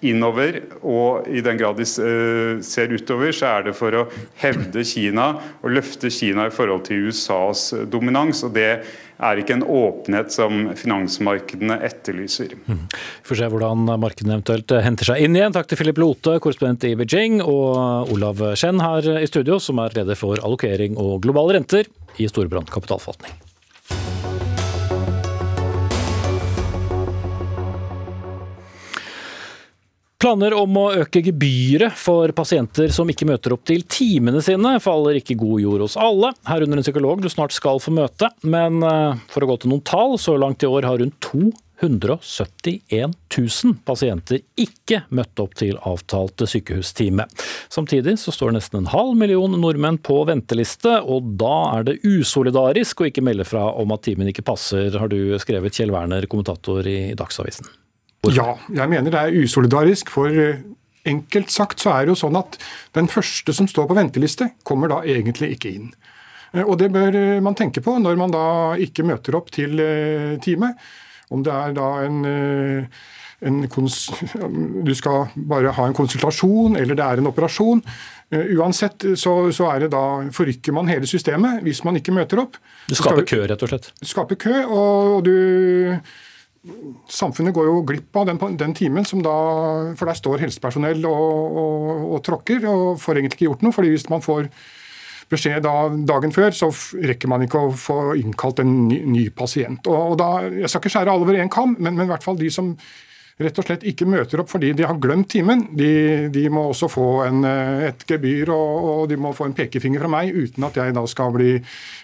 [0.05, 4.05] innover, og i den grad de eh, ser utover, så er det for å
[4.41, 5.31] hevde Kina
[5.63, 8.43] og løfte Kina i forhold til USAs dominans.
[8.45, 8.71] og det
[9.17, 12.53] er ikke en åpenhet som finansmarkedene etterlyser.
[12.67, 12.83] Mm.
[12.91, 15.55] Vi får se hvordan markedene eventuelt henter seg inn igjen.
[15.55, 19.97] Takk til Philip Lote, korrespondent i Beijing, og Olav Chen her i studio, som er
[19.97, 21.89] leder for allokering og globale renter
[22.21, 23.46] i Storebrand kapitalforvaltning.
[30.27, 35.21] Planer om å øke gebyret for pasienter som ikke møter opp til timene sine, faller
[35.21, 38.27] ikke god jord hos alle, herunder en psykolog du snart skal få møte.
[38.43, 43.15] Men eh, for å gå til noen tall, så langt i år har rundt 271
[43.15, 47.23] 000 pasienter ikke møtt opp til avtalte sykehustime.
[47.71, 52.99] Samtidig så står nesten en halv million nordmenn på venteliste, og da er det usolidarisk
[52.99, 56.83] å ikke melde fra om at timen ikke passer, har du skrevet Kjell Werner, kommentator
[56.83, 57.86] i Dagsavisen.
[58.21, 58.37] Hvorfor?
[58.37, 60.09] Ja, jeg mener det er usolidarisk.
[60.09, 60.63] for eh,
[61.07, 62.57] Enkelt sagt så er det jo sånn at
[62.97, 65.91] den første som står på venteliste, kommer da egentlig ikke inn.
[66.53, 69.79] Eh, og Det bør eh, man tenke på når man da ikke møter opp til
[70.43, 70.73] time.
[71.31, 72.19] Om det er da en,
[73.43, 73.57] en
[74.87, 77.83] Du skal bare ha en konsultasjon eller det er en operasjon.
[78.31, 80.05] Uansett så, så er det da
[80.35, 82.55] forrykker man hele systemet hvis man ikke møter opp.
[82.87, 83.91] Du skaper kø, rett og slett?
[83.99, 85.35] Du skaper kø, og, og du
[87.11, 89.37] Samfunnet går jo glipp av den, den, timen, da,
[89.97, 93.75] for der står helsepersonell og, og, og, tråkker og får egentlig ikke gjort noe.
[93.75, 94.49] fordi hvis man får
[95.31, 95.75] beskjed da,
[96.07, 99.87] dagen før, så rekker man ikke å få innkalt en ny, ny pasient.
[99.87, 102.25] Og, og da, Jeg skal ikke skjære alle over én kam, men, men, i hvert
[102.25, 102.75] fall de som
[103.37, 105.91] rett og slett ikke møter opp fordi de har glemt timen, de,
[106.33, 110.01] de må også få en, eh, et gebyr og, og, de må få en pekefinger
[110.03, 111.53] fra meg, uten at jeg da skal bli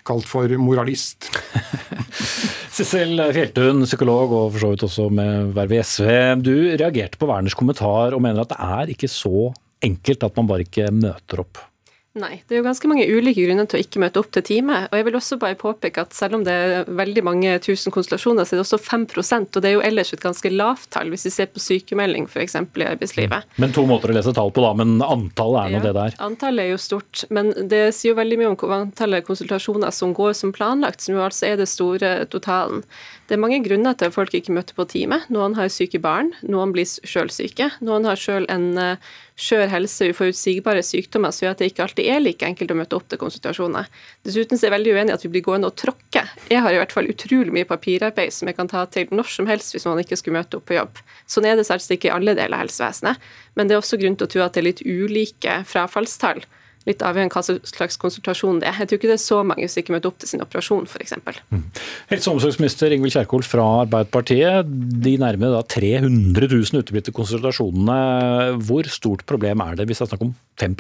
[0.06, 1.32] kalt for moralist.
[2.74, 6.08] Sissel Fjeltun, psykolog og for så vidt også med verv i SV.
[6.46, 9.52] Du reagerte på Werners kommentar og mener at det er ikke så
[9.84, 11.62] enkelt at man bare ikke møter opp.
[12.14, 14.84] Nei, det er jo ganske mange ulike grunner til å ikke møte opp til time.
[14.92, 18.46] Og jeg vil også bare påpeke at selv om det er veldig mange tusen konstellasjoner,
[18.46, 19.06] så er det også 5
[19.42, 22.54] og det er jo ellers et ganske lavt tall hvis vi ser på sykemelding f.eks.
[22.54, 23.58] i arbeidslivet.
[23.58, 24.76] Men to måter å lese tall på, da.
[24.78, 26.20] Men antallet er nå ja, det der.
[26.28, 27.26] Antallet er jo stort.
[27.34, 31.26] Men det sier jo veldig mye om antallet konsultasjoner som går som planlagt, som jo
[31.26, 32.86] altså er det store totalen.
[33.26, 35.24] Det er mange grunner til at folk ikke møter på time.
[35.34, 37.72] Noen har syke barn, noen blir sjøl syke.
[37.82, 42.10] Noen har sjøl en uh, skjør helse, uforutsigbare sykdommer, som gjør at det ikke alltid
[42.14, 43.90] er like enkelt å møte opp til konsultasjoner.
[44.26, 46.26] Dessuten er jeg veldig uenig i at vi blir gående og tråkke.
[46.52, 49.50] Jeg har i hvert fall utrolig mye papirarbeid som jeg kan ta til når som
[49.50, 51.02] helst hvis man ikke skulle møte opp på jobb.
[51.26, 54.20] Sånn er det selvsagt ikke i alle deler av helsevesenet, men det er også grunn
[54.20, 56.46] til å tro at det er litt ulike frafallstall
[56.90, 58.80] litt avhengig av hva slags konsultasjon det er.
[58.82, 61.16] Jeg tror ikke det er så mange som ikke møter opp til sin operasjon, f.eks.
[61.54, 61.66] Mm.
[62.12, 64.72] Helse- og omsorgsminister Ingvild Kjerkol fra Arbeiderpartiet.
[65.04, 68.58] De nærmer da 300 000 uteblitte konsultasjonene.
[68.64, 70.76] Hvor stort problem er det hvis det er snakk om 5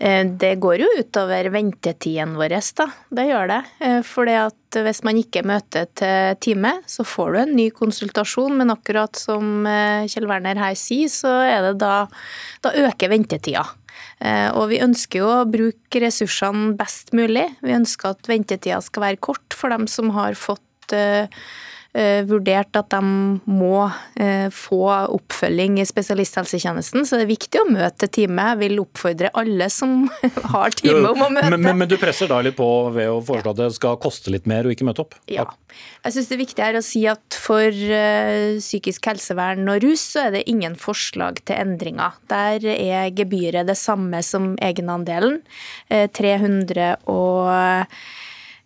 [0.00, 2.88] eh, det går jo utover ventetiden vår, da.
[3.10, 3.60] Det gjør det.
[4.06, 8.56] For fordi at hvis man ikke møter til time, så får du en ny konsultasjon.
[8.56, 12.06] Men akkurat som eh, Kjell Werner her sier, så er det da
[12.64, 13.64] Da øker ventetida.
[14.20, 17.46] Eh, og vi ønsker jo å bruke ressursene best mulig.
[17.64, 21.30] Vi ønsker at ventetida skal være kort for dem som har fått eh,
[21.92, 23.00] vurdert at de
[23.50, 23.82] må
[24.14, 28.44] eh, få oppfølging i spesialisthelsetjenesten, så det er viktig å møte time.
[28.52, 30.04] Jeg vil oppfordre alle som
[30.54, 31.50] har time om å møte.
[31.50, 34.30] Men, men, men, du presser da litt på ved å foreslå at det skal koste
[34.30, 35.18] litt mer å ikke møte opp?
[35.30, 35.48] Ja.
[36.04, 40.28] Jeg syns det er viktig å si at for uh, psykisk helsevern og rus så
[40.28, 42.16] er det ingen forslag til endringer.
[42.30, 45.40] Der er gebyret det samme som egenandelen.
[45.90, 47.50] Uh, 300 og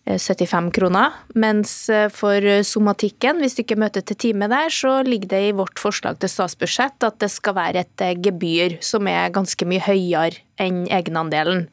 [0.04, 1.14] 75 kroner.
[1.34, 5.54] Mens eh, for somatikken, hvis du ikke møter til time der, så ligger det i
[5.56, 9.84] vårt forslag til statsbudsjett at det skal være et eh, gebyr som er ganske mye
[9.84, 11.66] høyere enn egenandelen.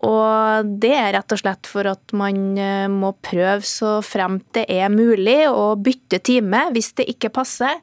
[0.00, 4.64] Og det er rett og slett for at man eh, må prøve så fremt det
[4.72, 7.82] er mulig å bytte time hvis det ikke passer,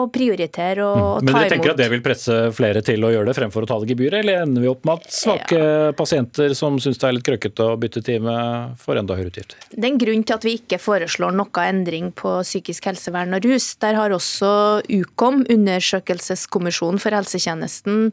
[0.00, 1.02] og prioritere og mm.
[1.02, 1.26] ta imot.
[1.26, 3.76] Men dere tenker at det vil presse flere til å gjøre det fremfor å ta
[3.82, 5.90] det gebyret, eller ender vi opp med at svake ja.
[5.96, 8.36] pasienter som syns det er litt krøkkete å bytte time,
[8.80, 9.60] får enda høyere utgifter?
[9.68, 13.44] Det er en grunn til at vi ikke foreslår noe endring på psykisk helsevern og
[13.44, 13.68] rus.
[13.84, 14.52] Der har også
[14.92, 18.08] Ukom, undersøkelseskommisjonen for helsetjenesten,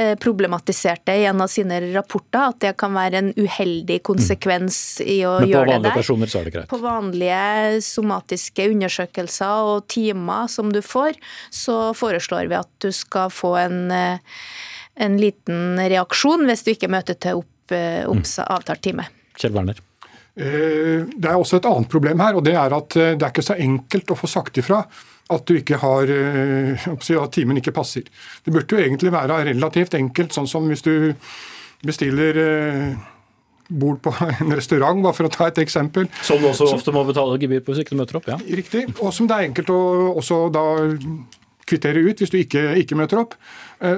[0.00, 5.00] eh, problematisert det i en av sine rapporter, at det kan være en uheldig konsekvens
[5.04, 5.54] i å gjøre det der.
[5.54, 6.70] Men på vanlige personer så er det greit?
[6.70, 11.19] På vanlige somatiske undersøkelser og timer som du får,
[11.50, 14.40] så foreslår vi at du skal få en, eh,
[15.00, 18.34] en liten reaksjon hvis du ikke møter til opp, eh, opp mm.
[18.46, 19.06] avtalt time.
[19.38, 19.78] Kjell Werner.
[20.40, 23.46] Eh, det er også et annet problem her, og det er at det er ikke
[23.46, 24.82] så enkelt å få sagt ifra
[25.30, 28.02] at du ikke har, at timen ikke passer.
[28.42, 31.12] Det burde jo egentlig være relativt enkelt, sånn som hvis du
[31.86, 32.40] bestiller
[33.70, 36.08] bord på en restaurant, bare for å ta et eksempel.
[36.26, 38.30] Som du også så, ofte må betale gebyr på hvis ikke du møter opp?
[38.30, 38.38] ja.
[38.60, 38.86] Riktig.
[38.98, 39.82] Og som det er enkelt å
[40.20, 40.64] også da
[41.70, 43.36] kvittere ut hvis du ikke, ikke møter opp.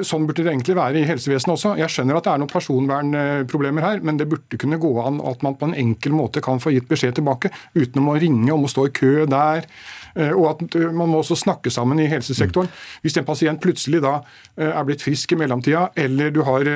[0.07, 1.75] Sånn burde det egentlig være i helsevesenet også.
[1.81, 5.43] Jeg skjønner at det er noen personvernproblemer her, men det burde kunne gå an at
[5.47, 8.71] man på en enkel måte kan få gitt beskjed tilbake uten å ringe om å
[8.71, 9.67] stå i kø der.
[10.15, 12.71] Eh, og at eh, man må også snakke sammen i helsesektoren.
[13.03, 14.19] Hvis en pasient plutselig da
[14.59, 16.69] eh, er blitt frisk i mellomtida, eller du har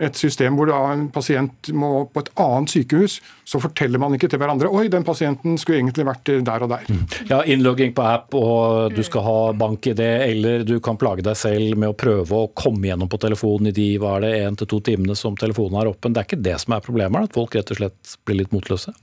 [0.00, 4.40] et system hvor en pasient må på et annet sykehus, så forteller man ikke til
[4.40, 6.86] hverandre oi, den pasienten skulle egentlig vært der og der.
[6.88, 7.02] Mm.
[7.28, 11.76] Ja, Innlogging på app, og du skal ha bank-ID, eller du kan plage deg selv
[11.76, 14.70] med å prøve å komme gjennom på telefonen i de hva er det, én til
[14.72, 16.16] to timene som telefonen er åpen.
[16.16, 18.94] Det er ikke det som er problemet, at folk rett og slett blir litt motløse?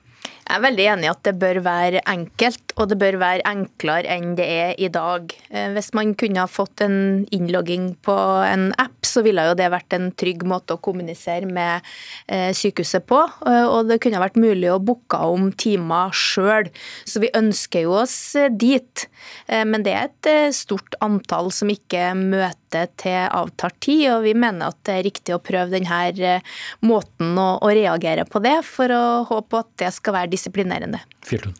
[0.47, 4.07] Jeg er veldig enig i at det bør være enkelt, og det bør være enklere
[4.13, 5.33] enn det er i dag.
[5.51, 8.15] Eh, hvis man kunne ha fått en innlogging på
[8.47, 11.83] en app, så ville jo det vært en trygg måte å kommunisere med
[12.31, 13.19] eh, sykehuset på.
[13.43, 16.71] Eh, og det kunne vært mulig å booke om timer sjøl.
[17.03, 18.15] Så vi ønsker jo oss
[18.55, 19.07] dit.
[19.51, 24.71] Men det er et stort antall som ikke møter til avtalt tid, og vi mener
[24.71, 26.37] at det er riktig å prøve denne
[26.85, 31.01] måten å reagere på det, for å håpe at det skal være disiplinerende.
[31.25, 31.57] Fjeltun.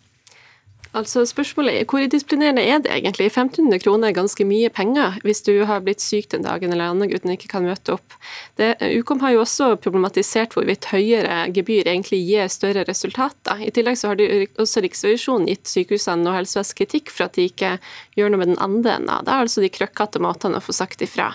[0.97, 3.27] Altså Spørsmålet er hvor disiplinerende er det egentlig?
[3.27, 7.11] 1500 kroner er ganske mye penger hvis du har blitt syk den dagen eller annen
[7.11, 8.15] gutten ikke kan møte opp.
[8.57, 13.61] Det, Ukom har jo også problematisert hvorvidt høyere gebyr egentlig gir større resultater.
[13.61, 17.49] I tillegg så har de, også Riksrevisjonen gitt sykehusene og helsevesenet kritikk for at de
[17.51, 17.75] ikke
[18.17, 19.25] gjør noe med den andre enden.
[19.27, 21.33] Det er altså de krøkkete måtene å få sagt ifra.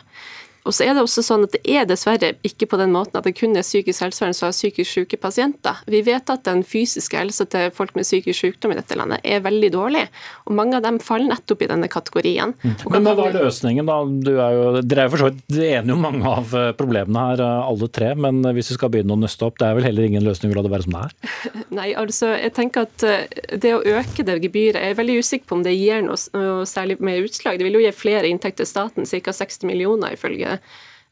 [0.62, 3.26] Og så er det også sånn at det er dessverre ikke på den måten at
[3.26, 5.80] det kun er psykisk helsevern som har psykisk syke pasienter.
[5.90, 9.42] Vi vet at den fysiske helsa til folk med psykisk sykdom i dette landet er
[9.42, 10.04] veldig dårlig,
[10.46, 12.54] og mange av dem faller nettopp i denne kategorien.
[12.62, 12.76] Mm.
[12.94, 13.98] Men hva er løsningen, da?
[14.32, 17.42] Er jo, dere er jo for så vidt enige om mange av eh, problemene her,
[17.42, 20.08] eh, alle tre, men hvis vi skal begynne å nøste opp, det er vel heller
[20.08, 21.16] ingen løsning å la det være som det er?
[21.80, 23.26] Nei, altså jeg tenker at eh,
[23.58, 26.70] det å øke det gebyret, jeg er veldig usikker på om det gir noe, noe
[26.70, 27.58] særlig mer utslag.
[27.58, 29.32] Det vil jo gi flere inntekter til staten, ca.
[29.42, 30.51] 60 millioner ifølge Eh,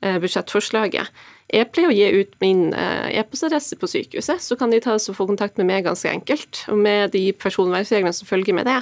[0.01, 1.11] budsjettforslaget.
[1.51, 5.11] Jeg pleier å gi ut min eh, e-postadresse på sykehuset, så kan de ta oss
[5.11, 8.79] og få kontakt med meg ganske enkelt, og med de personvernreglene som følger med det.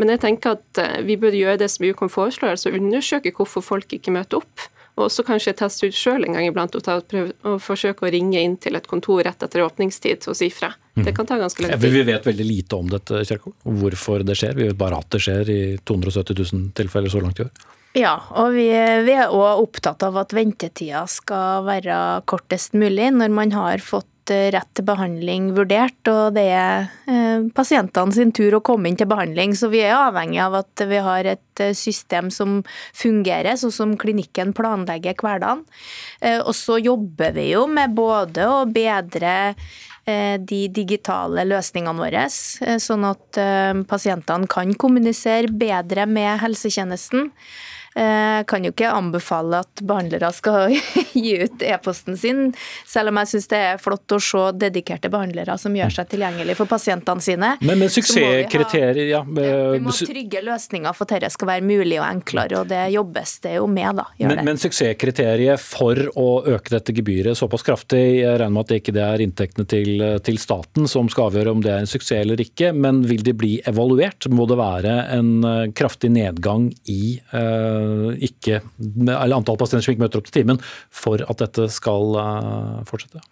[0.00, 3.64] Men jeg tenker at eh, vi burde gjøre det som UKOM foreslår, altså undersøke hvorfor
[3.64, 4.68] folk ikke møter opp.
[4.98, 8.12] Og også kanskje teste ut sjøl en gang iblant og, ta, prøve, og, forsøke å
[8.12, 10.74] ringe inn til et kontor rett etter åpningstid og si fra.
[10.92, 11.16] Det mm.
[11.16, 11.88] kan ta ganske lang tid.
[11.88, 14.58] Vi vet veldig lite om dette, Kjerkol, hvorfor det skjer.
[14.58, 17.54] Vi vet bare at det skjer i 270 000 tilfeller så langt i år.
[17.98, 18.68] Ja, og vi,
[19.02, 24.30] vi er òg opptatt av at ventetida skal være kortest mulig når man har fått
[24.30, 28.98] eh, rett til behandling vurdert, og det er eh, pasientene sin tur å komme inn
[29.00, 29.56] til behandling.
[29.58, 32.60] Så vi er avhengig av at vi har et eh, system som
[32.94, 35.64] fungerer, sånn som klinikken planlegger hverdagen.
[36.22, 42.22] Eh, og så jobber vi jo med både å bedre eh, de digitale løsningene våre,
[42.30, 43.42] sånn at
[43.90, 47.32] pasientene kan kommunisere bedre med helsetjenesten.
[47.90, 50.74] Jeg eh, kan jo ikke anbefale at behandlere skal
[51.24, 52.52] gi ut e-posten sin,
[52.86, 56.54] selv om jeg syns det er flott å se dedikerte behandlere som gjør seg tilgjengelig
[56.60, 57.50] for pasientene sine.
[57.66, 59.24] Men med suksesskriterier, ja.
[59.26, 63.36] Vi må trygge løsninger for at dette skal være mulig og enklere, og det jobbes
[63.46, 64.06] det jo med, da.
[64.22, 68.80] Men, men, suksesskriteriet for å øke dette gebyret såpass kraftig, jeg regner med at det
[68.84, 72.40] ikke er inntektene til, til staten som skal avgjøre om det er en suksess eller
[72.42, 74.28] ikke, men vil de bli evaluert?
[74.32, 77.79] Må det være en eh, kraftig nedgang i uh,
[78.26, 80.60] ikke, eller antall pasienter som ikke møter opp til timen,
[80.90, 83.22] for at dette skal eh, fortsette?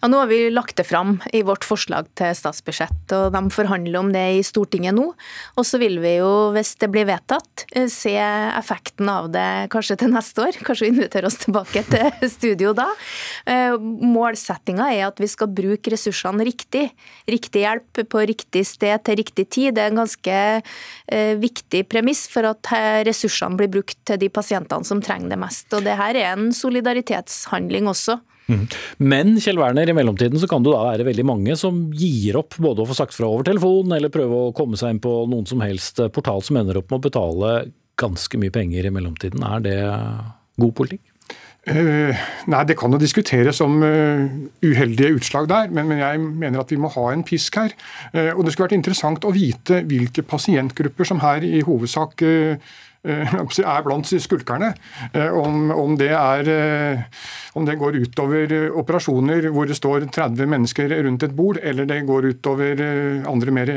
[0.00, 3.98] Ja, Nå har vi lagt det fram i vårt forslag til statsbudsjett, og de forhandler
[4.00, 5.08] om det i Stortinget nå.
[5.58, 9.98] Og så vil vi jo, hvis det blir vedtatt, eh, se effekten av det kanskje
[10.02, 10.58] til neste år.
[10.66, 12.88] Kanskje vi inviterer oss tilbake til studio da.
[13.78, 16.88] Målsettinga er at vi skal bruke ressursene riktig.
[17.28, 19.76] Riktig hjelp på riktig sted til riktig tid.
[19.76, 20.38] Det er en ganske
[21.42, 22.70] viktig premiss for at
[23.08, 25.68] ressursene blir brukt til de pasientene som trenger det mest.
[25.74, 28.18] Og det her er en solidaritetshandling også.
[28.98, 32.56] Men Kjell Werner, i mellomtiden så kan det da være veldig mange som gir opp
[32.56, 35.48] både å få sagt fra over telefon, eller prøve å komme seg inn på noen
[35.48, 37.52] som helst portal som ender opp med å betale
[37.98, 39.44] ganske mye penger i mellomtiden.
[39.44, 39.78] Er det
[40.58, 41.07] god politikk?
[41.68, 42.16] Uh,
[42.48, 44.24] nei, Det kan jo diskuteres om uh,
[44.64, 47.74] uheldige utslag der, men, jeg mener at vi må ha en pisk her.
[48.14, 52.24] Uh, og Det skulle vært interessant å vite hvilke pasientgrupper som her i hovedsak
[53.06, 54.72] Eh, er blant skulkerne.
[55.14, 57.02] Eh, om, det er, eh,
[57.54, 62.02] om, det går utover operasjoner hvor det står 30 mennesker rundt et bord, eller det
[62.06, 62.82] går utover
[63.28, 63.72] andre mer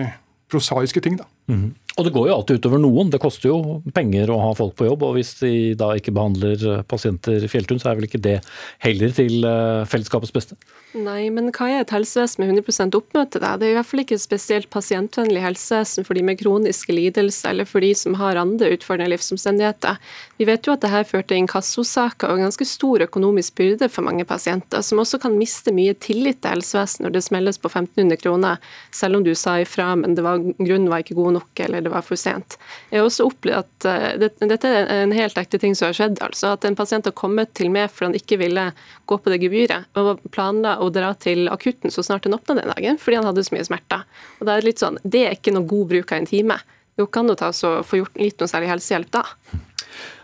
[0.49, 1.17] prosaiske ting.
[1.17, 1.25] da.
[1.49, 1.71] Mm.
[1.99, 3.09] Og det går jo alltid utover noen.
[3.11, 5.03] Det koster jo penger å ha folk på jobb.
[5.03, 8.37] Og hvis de da ikke behandler pasienter i Fjelltun, så er vel ikke det
[8.83, 10.55] heller til eh, fellesskapets beste?
[10.91, 13.39] Nei, men hva er et helsevesen med 100% oppmøte?
[13.43, 13.53] Da?
[13.59, 17.53] Det er i hvert fall ikke et spesielt pasientvennlig helsevesen for de med kroniske lidelser
[17.53, 19.99] eller for de som har andre utfordrende livsomstendigheter.
[20.39, 24.83] Vi vet jo at dette førte inkassosaker og ganske stor økonomisk byrde for mange pasienter,
[24.83, 28.59] som også kan miste mye tillit til helsevesenet når det smelles på 1500 kroner,
[28.95, 32.05] selv om du sa ifra, men var, grunnen var ikke god nok eller det var
[32.05, 32.57] for sent.
[32.91, 35.97] Jeg har også opplevd at uh, det, dette er en helt ekte ting som har
[35.97, 38.67] skjedd, altså at en pasient har kommet til meg fordi han ikke ville
[39.09, 42.71] gå på det gebyret, og planla å dra til akutten så snart han åpna den
[42.75, 44.05] dagen, fordi han hadde så mye smerter.
[44.39, 46.61] Og Det er litt sånn, det er ikke noe god bruk av en time.
[46.99, 49.25] Du kan jo ta så få gjort litt noe særlig helsehjelp da.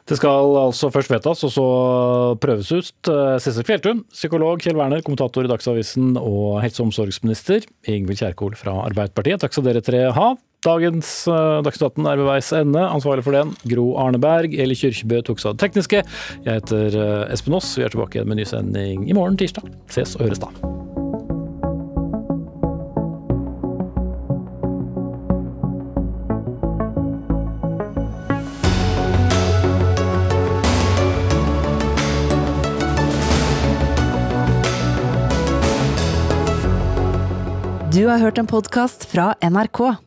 [0.08, 1.68] Det skal altså først vedtas, og så
[2.40, 3.10] prøves ut.
[3.44, 8.78] Sissel Fjeltun, psykolog, Kjell Werner, kommentator i Dagsavisen og helse- og omsorgsminister Ingvild Kjerkol fra
[8.86, 9.42] Arbeiderpartiet.
[9.44, 10.30] Takk skal dere tre ha.
[10.66, 12.82] Dagens uh, Dagsnytt 18 er ved veis ende.
[12.82, 14.56] Ansvarlig for den, Gro Arneberg.
[14.58, 16.02] Eli Kyrkjebø tok seg av det tekniske.
[16.48, 17.70] Jeg heter uh, Espen Aas.
[17.78, 19.70] Vi er tilbake igjen med ny sending i morgen tirsdag.
[19.94, 20.50] Ses og høres da.
[37.98, 40.07] Du har hørt en podkast fra NRK.